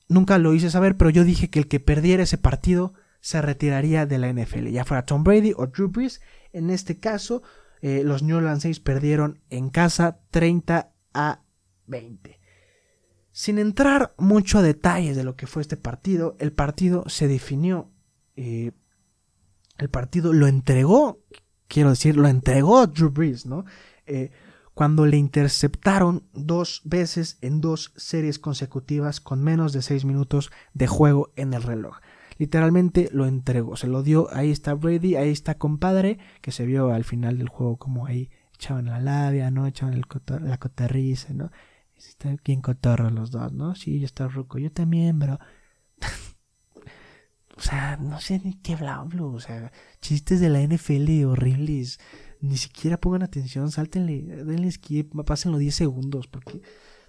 nunca 0.08 0.38
lo 0.38 0.54
hice 0.54 0.69
saber, 0.69 0.97
pero 0.97 1.10
yo 1.10 1.23
dije 1.23 1.49
que 1.49 1.60
el 1.60 1.67
que 1.67 1.80
perdiera 1.80 2.23
ese 2.23 2.38
partido 2.38 2.93
se 3.21 3.41
retiraría 3.41 4.06
de 4.06 4.17
la 4.17 4.32
NFL, 4.32 4.67
ya 4.67 4.86
fuera 4.86 5.06
Tom 5.06 5.23
Brady 5.23 5.54
o 5.56 5.67
Drew 5.67 5.89
Brees. 5.89 6.21
En 6.54 6.69
este 6.69 6.99
caso, 6.99 7.43
eh, 7.82 8.04
los 8.04 8.24
New 8.24 8.38
Orleans 8.38 8.62
Saints 8.62 8.80
perdieron 8.80 9.39
en 9.50 9.70
casa 9.70 10.20
30 10.32 10.92
a 11.13 11.42
20. 11.88 12.39
Sin 13.32 13.58
entrar 13.58 14.13
mucho 14.18 14.60
a 14.60 14.62
detalles 14.62 15.15
de 15.15 15.24
lo 15.24 15.36
que 15.36 15.48
fue 15.48 15.62
este 15.62 15.78
partido, 15.78 16.36
el 16.39 16.52
partido 16.52 17.06
se 17.08 17.28
definió. 17.28 17.89
Eh, 18.36 18.72
el 19.78 19.89
partido 19.89 20.34
lo 20.34 20.48
entregó, 20.48 21.24
quiero 21.68 21.92
decir, 21.92 22.18
lo 22.18 22.28
entregó 22.28 22.86
Drew 22.88 23.12
Brees, 23.12 23.46
¿no? 23.46 23.65
Eh, 24.06 24.32
cuando 24.74 25.06
le 25.06 25.18
interceptaron 25.18 26.28
dos 26.34 26.82
veces 26.86 27.38
en 27.42 27.62
dos 27.62 27.94
series 27.96 28.39
consecutivas 28.39 29.20
con 29.20 29.44
menos 29.44 29.74
de 29.74 29.82
seis 29.82 30.06
minutos 30.06 30.52
de 30.74 30.88
juego 30.88 31.32
en 31.36 31.54
el 31.54 31.63
reloj. 31.63 31.98
Literalmente 32.39 33.10
lo 33.12 33.25
entregó, 33.25 33.75
se 33.75 33.88
lo 33.88 34.02
dio, 34.02 34.34
ahí 34.34 34.49
está 34.49 34.73
Brady, 34.73 35.17
ahí 35.17 35.30
está 35.30 35.56
compadre, 35.56 36.19
que 36.41 36.54
se 36.54 36.65
vio 36.65 36.93
al 36.93 37.04
final 37.04 37.38
del 37.38 37.49
juego 37.49 37.75
como 37.75 38.06
ahí 38.06 38.30
echaban 38.54 38.86
la 38.86 39.02
labia, 39.02 39.52
¿no? 39.52 39.67
Echaban 39.67 39.93
el 39.93 40.06
la 40.47 40.58
cotarriza, 40.58 41.34
¿no? 41.34 41.52
Está 41.97 42.34
bien 42.45 42.62
cotorro 42.62 43.10
los 43.10 43.32
dos, 43.32 43.52
¿no? 43.52 43.75
Sí, 43.75 43.99
yo 43.99 44.06
estoy 44.06 44.30
ruco, 44.30 44.58
yo 44.58 44.71
también, 44.71 45.19
bro. 45.19 45.38
o 47.58 47.62
sea, 47.62 47.97
no 47.97 48.21
sé 48.21 48.39
ni 48.41 48.54
qué 48.54 48.75
hablo, 48.75 49.32
o 49.32 49.39
sea, 49.41 49.73
chistes 49.99 50.39
de 50.39 50.47
la 50.47 50.62
NFL 50.62 51.25
horribles. 51.25 51.99
Ni 52.39 52.56
siquiera 52.56 53.02
pongan 53.02 53.23
atención, 53.23 53.69
sáltenle, 53.69 54.21
denle 54.45 54.71
skip, 54.71 55.13
pásenlo 55.25 55.58
10 55.58 55.75
segundos, 55.75 56.28
porque 56.28 56.62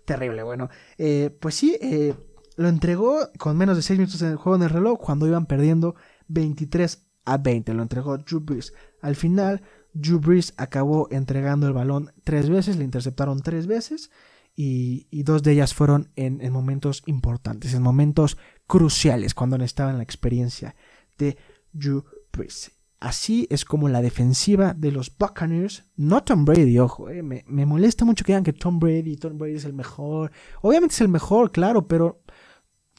terrible, 0.05 0.43
bueno. 0.43 0.69
Eh, 0.99 1.31
pues 1.41 1.55
sí, 1.55 1.79
eh, 1.81 2.15
lo 2.57 2.69
entregó 2.69 3.19
con 3.39 3.57
menos 3.57 3.77
de 3.77 3.83
6 3.83 3.99
minutos 3.99 4.23
en 4.23 4.29
el 4.29 4.37
juego 4.37 4.57
en 4.57 4.63
el 4.63 4.71
reloj, 4.71 4.99
cuando 4.99 5.27
iban 5.27 5.47
perdiendo 5.47 5.95
23 6.29 7.07
a 7.25 7.39
20, 7.39 7.75
lo 7.75 7.83
entregó 7.83 8.19
Drew 8.19 8.41
Brees. 8.41 8.73
Al 9.03 9.17
final, 9.17 9.63
Drew 9.93 10.21
Brees 10.21 10.55
acabó 10.57 11.09
entregando 11.11 11.67
el 11.67 11.73
balón 11.73 12.13
tres 12.25 12.49
veces, 12.49 12.77
le 12.77 12.85
interceptaron 12.85 13.41
tres 13.41 13.67
veces 13.67 14.11
y, 14.57 15.07
y 15.11 15.23
dos 15.23 15.43
de 15.43 15.53
ellas 15.53 15.75
fueron 15.75 16.11
en, 16.17 16.41
en, 16.41 16.53
momentos 16.53 17.03
importantes, 17.07 17.75
en 17.75 17.83
momentos 17.83 18.37
cruciales, 18.67 19.35
cuando 19.35 19.59
necesitaban 19.59 19.97
la 19.97 20.03
experiencia 20.03 20.75
de 21.19 21.37
Drew 21.73 22.05
Brees. 22.33 22.73
Así 23.01 23.47
es 23.51 23.65
como 23.65 23.89
la 23.89 24.03
defensiva 24.03 24.75
de 24.75 24.93
los 24.93 25.17
Buccaneers, 25.17 25.85
no 25.97 26.23
Tom 26.23 26.45
Brady, 26.45 26.79
ojo, 26.79 27.09
eh, 27.09 27.23
me, 27.23 27.45
me, 27.49 27.65
molesta 27.65 28.05
mucho 28.05 28.25
que 28.25 28.33
digan 28.33 28.45
que 28.45 28.53
Tom 28.53 28.79
Brady, 28.79 29.17
Tom 29.17 29.39
Brady 29.39 29.55
es 29.55 29.65
el 29.65 29.73
mejor. 29.73 30.31
Obviamente 30.61 30.95
es 30.95 31.01
el 31.01 31.09
mejor, 31.09 31.51
claro, 31.51 31.89
pero 31.89 32.21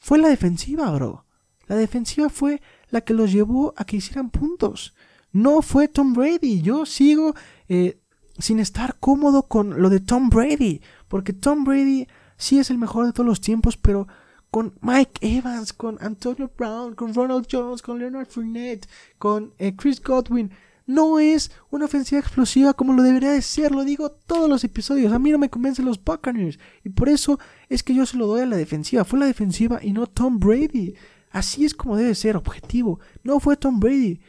fue 0.02 0.18
la 0.18 0.28
defensiva, 0.28 0.90
bro. 0.90 1.24
La 1.68 1.76
defensiva 1.76 2.28
fue 2.28 2.60
la 2.90 3.02
que 3.02 3.14
los 3.14 3.30
llevó 3.30 3.72
a 3.76 3.84
que 3.84 3.98
hicieran 3.98 4.30
puntos. 4.30 4.94
No 5.30 5.62
fue 5.62 5.86
Tom 5.86 6.12
Brady. 6.12 6.60
Yo 6.60 6.84
sigo 6.86 7.36
eh, 7.68 8.00
sin 8.36 8.58
estar 8.58 8.96
cómodo 8.98 9.44
con 9.44 9.80
lo 9.80 9.90
de 9.90 10.00
Tom 10.00 10.28
Brady, 10.28 10.82
porque 11.06 11.32
Tom 11.32 11.62
Brady 11.62 12.08
sí 12.36 12.58
es 12.58 12.68
el 12.70 12.78
mejor 12.78 13.06
de 13.06 13.12
todos 13.12 13.26
los 13.26 13.40
tiempos, 13.40 13.76
pero 13.76 14.08
con 14.50 14.74
Mike 14.80 15.20
Evans, 15.20 15.72
con 15.72 15.98
Antonio 16.00 16.50
Brown, 16.58 16.96
con 16.96 17.14
Ronald 17.14 17.46
Jones, 17.48 17.80
con 17.80 18.00
Leonard 18.00 18.26
Fournette, 18.26 18.88
con 19.18 19.54
eh, 19.58 19.76
Chris 19.76 20.02
Godwin. 20.02 20.50
No 20.86 21.18
es 21.18 21.50
una 21.70 21.84
ofensiva 21.84 22.20
explosiva 22.20 22.74
como 22.74 22.92
lo 22.92 23.02
debería 23.02 23.32
de 23.32 23.42
ser, 23.42 23.72
lo 23.72 23.84
digo 23.84 24.10
todos 24.10 24.48
los 24.48 24.64
episodios. 24.64 25.12
A 25.12 25.18
mí 25.18 25.30
no 25.30 25.38
me 25.38 25.50
convencen 25.50 25.84
los 25.84 26.02
Buccaneers. 26.02 26.58
Y 26.84 26.90
por 26.90 27.08
eso 27.08 27.38
es 27.68 27.82
que 27.82 27.94
yo 27.94 28.06
se 28.06 28.16
lo 28.16 28.26
doy 28.26 28.42
a 28.42 28.46
la 28.46 28.56
defensiva. 28.56 29.04
Fue 29.04 29.18
la 29.18 29.26
defensiva 29.26 29.80
y 29.82 29.92
no 29.92 30.06
Tom 30.06 30.38
Brady. 30.38 30.94
Así 31.30 31.64
es 31.64 31.74
como 31.74 31.96
debe 31.96 32.14
ser, 32.14 32.36
objetivo. 32.36 33.00
No 33.22 33.40
fue 33.40 33.56
Tom 33.56 33.80
Brady. 33.80 34.20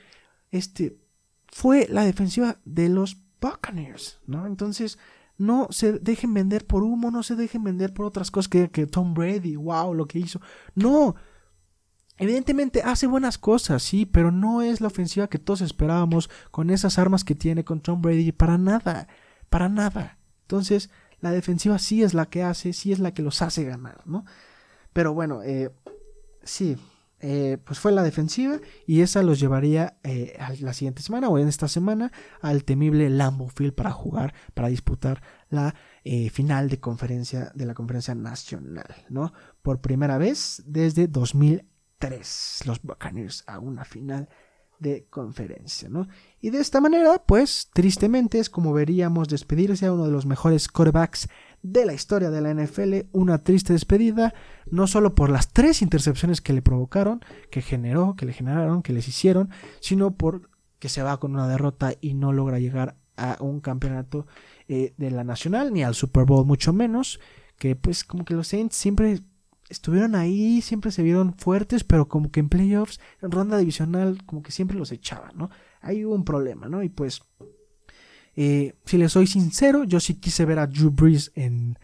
Este 0.52 0.98
fue 1.48 1.88
la 1.90 2.06
defensiva 2.06 2.60
de 2.66 2.90
los 2.90 3.18
Buccaneers, 3.42 4.20
¿no? 4.26 4.48
Entonces, 4.48 4.98
no 5.38 5.68
se 5.72 5.94
dejen 5.94 6.34
vender 6.34 6.66
por 6.66 6.84
humo, 6.84 7.12
no 7.12 7.24
se 7.24 7.36
dejen 7.36 7.64
vender 7.64 7.94
por 7.94 8.06
otras 8.06 8.32
cosas 8.32 8.48
que, 8.48 8.70
que 8.70 8.88
Tom 8.88 9.14
Brady, 9.14 9.56
wow, 9.56 9.94
lo 9.94 10.08
que 10.08 10.20
hizo. 10.20 10.40
No, 10.76 11.16
Evidentemente 12.18 12.82
hace 12.84 13.08
buenas 13.08 13.38
cosas, 13.38 13.82
sí, 13.82 14.06
pero 14.06 14.32
no 14.32 14.62
es 14.62 14.82
la 14.82 14.88
ofensiva 14.88 15.28
que 15.28 15.40
todos 15.40 15.62
esperábamos 15.62 16.30
con 16.52 16.70
esas 16.70 17.00
armas 17.00 17.24
que 17.24 17.36
tiene 17.36 17.64
con 17.64 17.82
Tom 17.82 18.02
Brady. 18.02 18.32
Para 18.32 18.58
nada, 18.58 19.08
para 19.50 19.70
nada. 19.70 20.20
Entonces, 20.42 20.90
la 21.20 21.32
defensiva 21.32 21.80
sí 21.80 22.04
es 22.04 22.14
la 22.14 22.28
que 22.28 22.44
hace, 22.44 22.74
sí 22.74 22.92
es 22.92 23.00
la 23.00 23.14
que 23.14 23.24
los 23.24 23.42
hace 23.42 23.64
ganar, 23.64 24.02
¿no? 24.06 24.26
Pero 24.94 25.14
bueno, 25.14 25.42
eh, 25.44 25.72
sí, 26.44 26.78
eh, 27.26 27.58
pues 27.64 27.80
fue 27.80 27.94
la 27.94 28.04
defensiva 28.04 28.60
y 28.86 29.00
esa 29.00 29.24
los 29.24 29.40
llevaría 29.40 29.96
eh, 30.04 30.36
a 30.42 30.52
la 30.60 30.74
siguiente 30.74 31.02
semana 31.02 31.30
o 31.30 31.40
en 31.40 31.48
esta 31.48 31.70
semana 31.70 32.12
al 32.42 32.66
temible 32.66 33.10
Lambeau 33.10 33.48
Field 33.48 33.74
para 33.74 33.92
jugar, 33.92 34.34
para 34.54 34.68
disputar 34.68 35.24
la 35.50 35.74
eh, 36.04 36.30
final 36.30 36.68
de 36.68 36.82
conferencia 36.82 37.54
de 37.56 37.66
la 37.66 37.76
conferencia 37.76 38.14
nacional, 38.14 38.94
¿no? 39.08 39.32
Por 39.62 39.80
primera 39.80 40.18
vez 40.18 40.64
desde 40.66 41.08
2003 42.04 42.62
los 42.66 42.82
Buccaneers 42.82 43.44
a 43.48 43.60
una 43.60 43.86
final 43.86 44.30
de 44.80 45.06
conferencia, 45.10 45.88
¿no? 45.88 46.08
Y 46.42 46.50
de 46.50 46.60
esta 46.60 46.82
manera, 46.82 47.24
pues, 47.26 47.70
tristemente 47.74 48.40
es 48.40 48.50
como 48.50 48.74
veríamos 48.74 49.30
despedirse 49.30 49.86
a 49.86 49.94
uno 49.94 50.06
de 50.06 50.12
los 50.12 50.26
mejores 50.26 50.68
quarterbacks 50.68 51.30
de 51.62 51.86
la 51.86 51.94
historia 51.94 52.30
de 52.30 52.42
la 52.42 52.54
NFL, 52.54 53.08
una 53.14 53.38
triste 53.38 53.72
despedida, 53.72 54.34
no 54.70 54.88
solo 54.88 55.16
por 55.16 55.30
las 55.30 55.54
tres 55.54 55.82
intercepciones 55.82 56.42
que 56.42 56.52
le 56.52 56.62
provocaron, 56.62 57.22
que 57.50 57.62
generó, 57.62 58.16
que 58.18 58.26
le 58.26 58.34
generaron, 58.34 58.84
que 58.84 58.92
les 58.92 59.08
hicieron, 59.08 59.52
sino 59.80 60.18
por 60.18 60.50
que 60.80 60.90
se 60.90 61.02
va 61.02 61.18
con 61.18 61.34
una 61.34 61.48
derrota 61.48 61.94
y 62.02 62.14
no 62.14 62.34
logra 62.34 62.60
llegar 62.60 62.98
a 63.16 63.38
un 63.40 63.62
campeonato 63.62 64.28
eh, 64.68 64.94
de 64.98 65.12
la 65.12 65.24
nacional, 65.24 65.72
ni 65.72 65.84
al 65.84 65.96
Super 65.96 66.26
Bowl 66.26 66.46
mucho 66.46 66.74
menos, 66.74 67.22
que 67.58 67.78
pues 67.78 68.04
como 68.04 68.26
que 68.26 68.34
los 68.34 68.50
Saints 68.50 68.76
siempre 68.76 69.22
estuvieron 69.70 70.16
ahí, 70.16 70.62
siempre 70.62 70.92
se 70.92 71.04
vieron 71.04 71.34
fuertes, 71.34 71.84
pero 71.84 72.08
como 72.08 72.32
que 72.32 72.40
en 72.40 72.50
playoffs, 72.50 73.00
en 73.22 73.32
ronda 73.32 73.58
divisional, 73.58 74.24
como 74.26 74.44
que 74.44 74.52
siempre 74.52 74.78
los 74.78 74.92
echaban, 74.92 75.38
¿no? 75.38 75.50
Ahí 75.82 76.06
hubo 76.06 76.16
un 76.16 76.26
problema, 76.26 76.68
¿no? 76.68 76.84
Y 76.84 76.90
pues 76.90 77.22
eh, 78.36 78.76
si 78.86 78.98
les 78.98 79.12
soy 79.12 79.28
sincero, 79.28 79.84
yo 79.84 80.00
sí 80.00 80.16
quise 80.16 80.46
ver 80.46 80.60
a 80.60 80.68
Drew 80.68 80.90
Brees 80.90 81.32
en, 81.36 81.78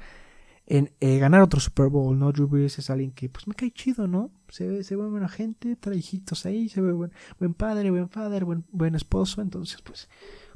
en 0.66 0.92
eh, 1.00 1.20
ganar 1.20 1.42
otro 1.42 1.60
Super 1.60 1.88
Bowl, 1.88 2.18
¿no? 2.18 2.32
Drew 2.32 2.48
Brees 2.48 2.80
es 2.80 2.90
alguien 2.90 3.12
que 3.12 3.30
pues 3.30 3.48
me 3.48 3.54
cae 3.54 3.72
chido, 3.72 4.08
¿no? 4.08 4.32
Se 4.50 4.68
ve, 4.68 4.84
se 4.84 4.96
ve 4.96 5.08
buena 5.08 5.30
gente, 5.30 5.76
trae 5.76 5.98
hijitos 5.98 6.46
ahí, 6.46 6.70
se 6.70 6.82
ve 6.82 6.92
buen, 6.92 7.12
buen 7.40 7.54
padre, 7.54 7.92
buen 7.92 8.08
padre, 8.08 8.46
buen, 8.46 8.96
esposo, 8.96 9.42
entonces 9.42 9.82
pues, 9.82 10.10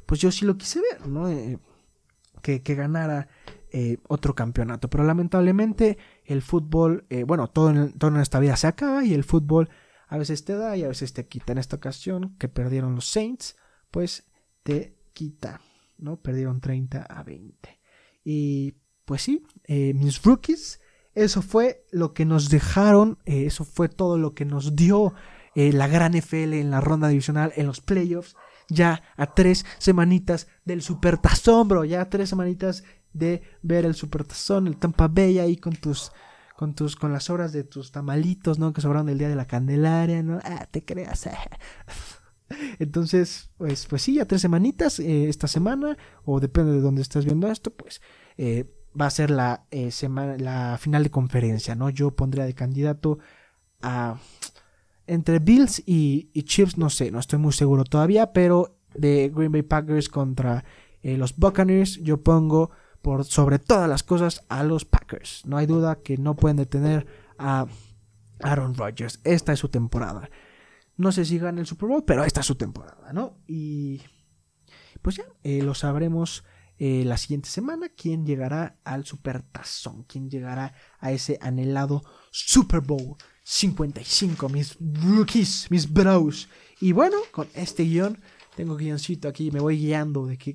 pues 0.06 0.20
yo 0.20 0.32
sí 0.32 0.44
lo 0.44 0.56
quise 0.56 0.80
ver, 0.80 1.06
¿no? 1.06 1.28
Eh, 1.28 1.58
que, 2.42 2.62
que, 2.62 2.74
ganara 2.74 3.28
otro 4.06 4.34
campeonato, 4.34 4.88
pero 4.88 5.02
lamentablemente 5.02 5.98
el 6.24 6.42
fútbol, 6.42 7.06
bueno, 7.26 7.48
todo 7.48 7.70
en, 7.70 7.92
todo 7.98 8.14
en 8.14 8.20
esta 8.20 8.38
vida 8.38 8.56
se 8.56 8.68
acaba 8.68 9.04
y 9.04 9.14
el 9.14 9.24
fútbol 9.24 9.68
a 10.06 10.16
veces 10.16 10.44
te 10.44 10.54
da 10.54 10.76
y 10.76 10.84
a 10.84 10.88
veces 10.88 11.12
te 11.12 11.26
quita. 11.26 11.52
En 11.52 11.58
esta 11.58 11.76
ocasión 11.76 12.36
que 12.38 12.48
perdieron 12.48 12.94
los 12.94 13.06
Saints, 13.06 13.56
pues 13.90 14.30
te 14.62 14.96
quita. 15.12 15.60
¿no? 15.98 16.20
Perdieron 16.20 16.60
30 16.60 17.02
a 17.02 17.22
20. 17.22 17.80
Y 18.24 18.74
pues 19.04 19.22
sí, 19.22 19.44
eh, 19.64 19.94
mis 19.94 20.22
rookies, 20.22 20.80
eso 21.14 21.42
fue 21.42 21.84
lo 21.90 22.14
que 22.14 22.24
nos 22.24 22.48
dejaron, 22.48 23.18
eh, 23.24 23.46
eso 23.46 23.64
fue 23.64 23.88
todo 23.88 24.18
lo 24.18 24.34
que 24.34 24.44
nos 24.44 24.76
dio 24.76 25.14
eh, 25.54 25.72
la 25.72 25.86
gran 25.86 26.14
FL 26.14 26.54
en 26.54 26.70
la 26.70 26.80
ronda 26.80 27.08
divisional, 27.08 27.52
en 27.56 27.66
los 27.66 27.80
playoffs, 27.80 28.34
ya 28.68 29.02
a 29.16 29.34
tres 29.34 29.66
semanitas 29.78 30.48
del 30.64 30.82
supertazón, 30.82 31.68
bro, 31.68 31.84
ya 31.84 32.00
a 32.00 32.10
tres 32.10 32.30
semanitas 32.30 32.82
de 33.14 33.42
ver 33.62 33.86
el 33.86 33.94
supertazón, 33.94 34.66
el 34.66 34.76
Tampa 34.76 35.08
Bay 35.08 35.38
ahí 35.38 35.56
con 35.56 35.74
tus 35.74 36.12
con 36.56 36.74
tus 36.74 36.94
con 36.94 37.12
las 37.12 37.30
obras 37.30 37.52
de 37.52 37.64
tus 37.64 37.90
tamalitos, 37.90 38.58
¿no? 38.58 38.72
Que 38.72 38.80
sobraron 38.80 39.06
del 39.06 39.18
día 39.18 39.28
de 39.28 39.36
la 39.36 39.46
Candelaria, 39.46 40.22
¿no? 40.22 40.38
Ah, 40.44 40.66
te 40.70 40.84
creas. 40.84 41.28
Entonces, 42.78 43.50
pues, 43.56 43.86
pues 43.86 44.02
sí, 44.02 44.14
ya 44.14 44.26
tres 44.26 44.42
semanitas 44.42 45.00
eh, 45.00 45.28
esta 45.28 45.48
semana, 45.48 45.96
o 46.24 46.40
depende 46.40 46.72
de 46.72 46.80
dónde 46.80 47.02
estés 47.02 47.24
viendo 47.24 47.50
esto, 47.50 47.72
pues 47.72 48.00
eh, 48.36 48.70
va 48.98 49.06
a 49.06 49.10
ser 49.10 49.30
la, 49.30 49.66
eh, 49.70 49.90
semana, 49.90 50.36
la 50.36 50.78
final 50.78 51.02
de 51.02 51.10
conferencia, 51.10 51.74
¿no? 51.74 51.90
Yo 51.90 52.12
pondría 52.12 52.44
de 52.44 52.54
candidato 52.54 53.18
a... 53.82 54.18
Entre 55.06 55.38
Bills 55.38 55.82
y, 55.84 56.30
Chiefs, 56.44 56.78
no 56.78 56.88
sé, 56.88 57.10
no 57.10 57.18
estoy 57.18 57.38
muy 57.38 57.52
seguro 57.52 57.84
todavía, 57.84 58.32
pero 58.32 58.78
de 58.94 59.30
Green 59.34 59.52
Bay 59.52 59.60
Packers 59.60 60.08
contra 60.08 60.64
los 61.02 61.36
Buccaneers, 61.36 62.00
yo 62.00 62.22
pongo 62.22 62.70
por 63.04 63.24
sobre 63.26 63.58
todas 63.58 63.86
las 63.86 64.02
cosas 64.02 64.44
a 64.48 64.64
los 64.64 64.86
Packers. 64.86 65.42
No 65.44 65.58
hay 65.58 65.66
duda 65.66 66.00
que 66.02 66.16
no 66.16 66.34
pueden 66.34 66.56
detener 66.56 67.06
a 67.38 67.66
Aaron 68.40 68.74
Rodgers. 68.74 69.20
Esta 69.24 69.52
es 69.52 69.58
su 69.58 69.68
temporada. 69.68 70.30
No 70.96 71.12
sé 71.12 71.26
si 71.26 71.38
gana 71.38 71.60
el 71.60 71.66
Super 71.66 71.90
Bowl, 71.90 72.04
pero 72.06 72.24
esta 72.24 72.40
es 72.40 72.46
su 72.46 72.54
temporada, 72.54 73.12
¿no? 73.12 73.36
Y 73.46 74.00
pues 75.02 75.16
ya, 75.16 75.24
eh, 75.42 75.62
lo 75.62 75.74
sabremos 75.74 76.44
eh, 76.78 77.04
la 77.04 77.18
siguiente 77.18 77.50
semana 77.50 77.90
quién 77.94 78.24
llegará 78.24 78.78
al 78.84 79.04
Super 79.04 79.42
Tazón, 79.42 80.04
quién 80.04 80.30
llegará 80.30 80.72
a 80.98 81.12
ese 81.12 81.38
anhelado 81.42 82.02
Super 82.30 82.80
Bowl 82.80 83.16
55, 83.42 84.48
mis 84.48 84.78
rookies, 84.80 85.66
mis 85.70 85.92
bros. 85.92 86.48
Y 86.80 86.92
bueno, 86.92 87.18
con 87.32 87.48
este 87.54 87.84
guion, 87.84 88.18
tengo 88.54 88.76
guioncito 88.76 89.28
aquí, 89.28 89.50
me 89.50 89.60
voy 89.60 89.78
guiando 89.78 90.26
de 90.26 90.38
qué, 90.38 90.54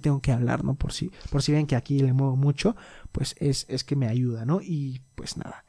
tengo 0.00 0.20
que 0.20 0.32
hablar, 0.32 0.64
¿no? 0.64 0.74
Por 0.74 0.92
si, 0.92 1.10
por 1.30 1.42
si 1.42 1.52
ven 1.52 1.66
que 1.66 1.76
aquí 1.76 2.00
le 2.00 2.12
muevo 2.12 2.36
mucho, 2.36 2.76
pues 3.12 3.34
es, 3.38 3.66
es 3.68 3.84
que 3.84 3.96
me 3.96 4.08
ayuda, 4.08 4.44
¿no? 4.44 4.60
Y 4.60 5.00
pues 5.14 5.36
nada. 5.36 5.64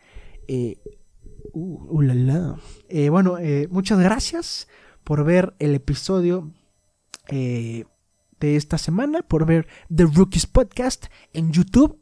Eh, 0.48 0.78
Uh, 1.54 2.02
eh, 2.90 3.10
bueno, 3.10 3.38
eh, 3.38 3.68
muchas 3.70 4.00
gracias 4.00 4.68
por 5.04 5.24
ver 5.24 5.54
el 5.60 5.76
episodio 5.76 6.52
eh, 7.30 7.86
de 8.40 8.56
esta 8.56 8.78
semana, 8.78 9.22
por 9.22 9.46
ver 9.46 9.68
The 9.94 10.06
Rookies 10.06 10.48
Podcast 10.48 11.06
en 11.34 11.52
YouTube 11.52 12.00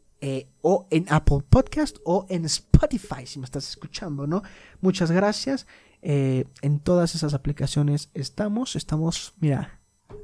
o 0.62 0.88
en 0.90 1.06
Apple 1.10 1.40
Podcast 1.50 1.98
o 2.06 2.26
en 2.30 2.46
Spotify, 2.46 3.26
si 3.26 3.40
me 3.40 3.46
estás 3.46 3.68
escuchando, 3.68 4.26
¿no? 4.26 4.42
Muchas 4.80 5.12
gracias. 5.12 5.68
En 6.04 6.80
todas 6.80 7.16
esas 7.16 7.34
aplicaciones 7.34 8.10
estamos, 8.14 8.76
estamos, 8.76 9.34
mira, 9.40 9.80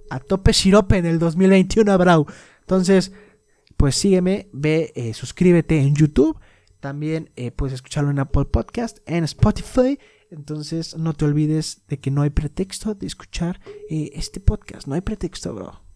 a 0.09 0.19
tope 0.19 0.53
sirope 0.53 0.97
en 0.97 1.05
el 1.05 1.19
2021, 1.19 1.97
Brau. 1.97 2.25
Entonces, 2.61 3.13
pues 3.77 3.95
sígueme, 3.95 4.49
ve, 4.51 5.13
suscríbete 5.15 5.79
en 5.79 5.95
YouTube 5.95 6.37
también 6.79 7.29
eh, 7.35 7.51
puedes 7.51 7.73
escucharlo 7.73 8.11
en 8.11 8.19
Apple 8.19 8.45
Podcast, 8.45 8.99
en 9.05 9.23
Spotify. 9.25 9.99
Entonces 10.31 10.95
no 10.95 11.13
te 11.13 11.25
olvides 11.25 11.83
de 11.87 11.99
que 11.99 12.11
no 12.11 12.21
hay 12.21 12.29
pretexto 12.29 12.93
de 12.95 13.07
escuchar 13.07 13.59
eh, 13.89 14.11
este 14.13 14.39
podcast. 14.39 14.87
No 14.87 14.95
hay 14.95 15.01
pretexto, 15.01 15.53
bro. 15.53 15.88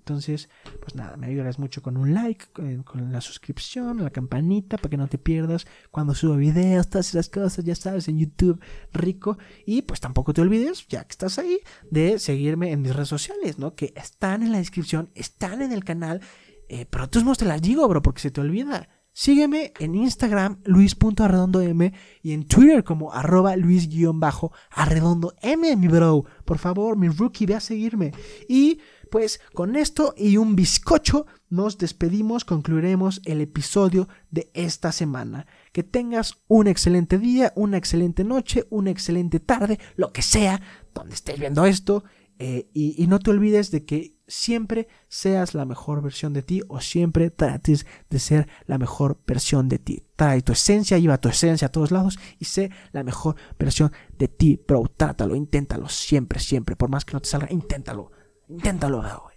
Entonces, 0.00 0.48
pues 0.80 0.94
nada, 0.94 1.16
me 1.16 1.26
ayudarás 1.26 1.58
mucho 1.58 1.82
con 1.82 1.98
un 1.98 2.14
like, 2.14 2.46
con, 2.52 3.12
la 3.12 3.20
suscripción, 3.20 4.02
la 4.02 4.10
campanita 4.10 4.78
para 4.78 4.88
que 4.88 4.96
no 4.96 5.08
te 5.08 5.18
pierdas 5.18 5.66
cuando 5.90 6.14
subo 6.14 6.36
videos, 6.36 6.88
todas 6.88 7.10
esas 7.10 7.28
cosas, 7.28 7.64
ya 7.64 7.74
sabes, 7.74 8.08
en 8.08 8.18
YouTube 8.18 8.60
rico. 8.92 9.36
Y 9.66 9.82
pues 9.82 10.00
tampoco 10.00 10.32
te 10.32 10.40
olvides, 10.40 10.86
ya 10.88 11.04
que 11.04 11.12
estás 11.12 11.38
ahí, 11.38 11.58
de 11.90 12.18
seguirme 12.18 12.72
en 12.72 12.80
mis 12.80 12.94
redes 12.94 13.08
sociales, 13.08 13.58
¿no? 13.58 13.74
Que 13.74 13.92
están 13.94 14.42
en 14.42 14.52
la 14.52 14.58
descripción, 14.58 15.10
están 15.14 15.60
en 15.60 15.72
el 15.72 15.84
canal. 15.84 16.22
Eh, 16.68 16.86
pero 16.88 17.08
todos 17.08 17.24
modos 17.24 17.38
te 17.38 17.44
las 17.44 17.60
digo, 17.60 17.86
bro, 17.86 18.00
porque 18.00 18.20
se 18.20 18.30
te 18.30 18.40
olvida. 18.40 18.88
Sígueme 19.12 19.72
en 19.80 19.96
Instagram, 19.96 20.60
luis.arredondoM, 20.64 21.90
y 22.22 22.32
en 22.32 22.46
Twitter 22.46 22.84
como 22.84 23.12
arroba 23.12 23.56
luis-arredondoM, 23.56 25.60
mi 25.76 25.88
bro. 25.88 26.24
Por 26.44 26.58
favor, 26.58 26.96
mi 26.96 27.08
rookie, 27.08 27.44
ve 27.44 27.56
a 27.56 27.60
seguirme. 27.60 28.12
Y 28.48 28.78
pues 29.10 29.40
con 29.52 29.76
esto 29.76 30.14
y 30.16 30.36
un 30.36 30.56
bizcocho 30.56 31.26
nos 31.48 31.78
despedimos, 31.78 32.44
concluiremos 32.44 33.20
el 33.24 33.40
episodio 33.40 34.08
de 34.30 34.50
esta 34.54 34.92
semana. 34.92 35.46
Que 35.72 35.82
tengas 35.82 36.42
un 36.46 36.68
excelente 36.68 37.18
día, 37.18 37.52
una 37.56 37.76
excelente 37.76 38.24
noche, 38.24 38.66
una 38.70 38.90
excelente 38.90 39.40
tarde, 39.40 39.78
lo 39.96 40.12
que 40.12 40.22
sea, 40.22 40.60
donde 40.94 41.14
estés 41.14 41.38
viendo 41.38 41.66
esto. 41.66 42.04
Eh, 42.42 42.70
y, 42.72 43.06
no 43.06 43.18
te 43.18 43.30
olvides 43.30 43.70
de 43.70 43.84
que 43.84 44.16
siempre 44.26 44.88
seas 45.08 45.52
la 45.52 45.66
mejor 45.66 46.00
versión 46.00 46.32
de 46.32 46.42
ti 46.42 46.62
o 46.68 46.80
siempre 46.80 47.28
trates 47.28 47.84
de 48.08 48.18
ser 48.18 48.48
la 48.64 48.78
mejor 48.78 49.20
versión 49.26 49.68
de 49.68 49.78
ti. 49.78 50.04
Trae 50.16 50.40
tu 50.40 50.52
esencia, 50.52 50.96
lleva 50.96 51.20
tu 51.20 51.28
esencia 51.28 51.66
a 51.66 51.72
todos 51.72 51.90
lados 51.90 52.18
y 52.38 52.46
sé 52.46 52.70
la 52.92 53.02
mejor 53.04 53.34
versión 53.58 53.92
de 54.16 54.28
ti, 54.28 54.58
bro. 54.66 54.90
Trátalo, 54.96 55.36
inténtalo 55.36 55.90
siempre, 55.90 56.40
siempre. 56.40 56.76
Por 56.76 56.88
más 56.88 57.04
que 57.04 57.12
no 57.12 57.20
te 57.20 57.28
salga, 57.28 57.48
inténtalo. 57.50 58.10
Inténtalo, 58.50 58.98
güey. 58.98 59.36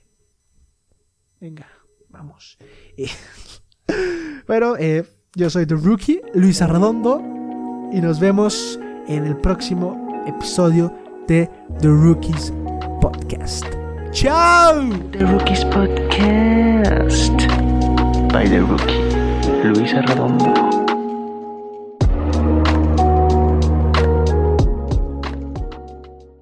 Venga, 1.39 1.68
vamos. 2.09 2.57
pero 4.47 4.76
eh, 4.78 5.05
yo 5.36 5.49
soy 5.49 5.66
The 5.68 5.76
Rookie, 5.76 6.22
Luis 6.34 6.61
Arredondo, 6.61 7.22
y 7.91 8.01
nos 8.01 8.20
vemos 8.20 8.80
en 9.07 9.26
el 9.26 9.38
próximo 9.38 10.24
episodio 10.26 10.91
de 11.28 11.47
The 11.80 11.88
Rookies 11.88 12.51
Podcast. 13.01 13.66
¡Chao! 14.11 14.89
The 15.11 15.26
Rookies 15.26 15.64
Podcast. 15.66 17.38
By 18.32 18.49
The 18.49 18.61
Rookie, 18.61 19.64
Luis 19.64 19.93
Arredondo. 19.93 20.72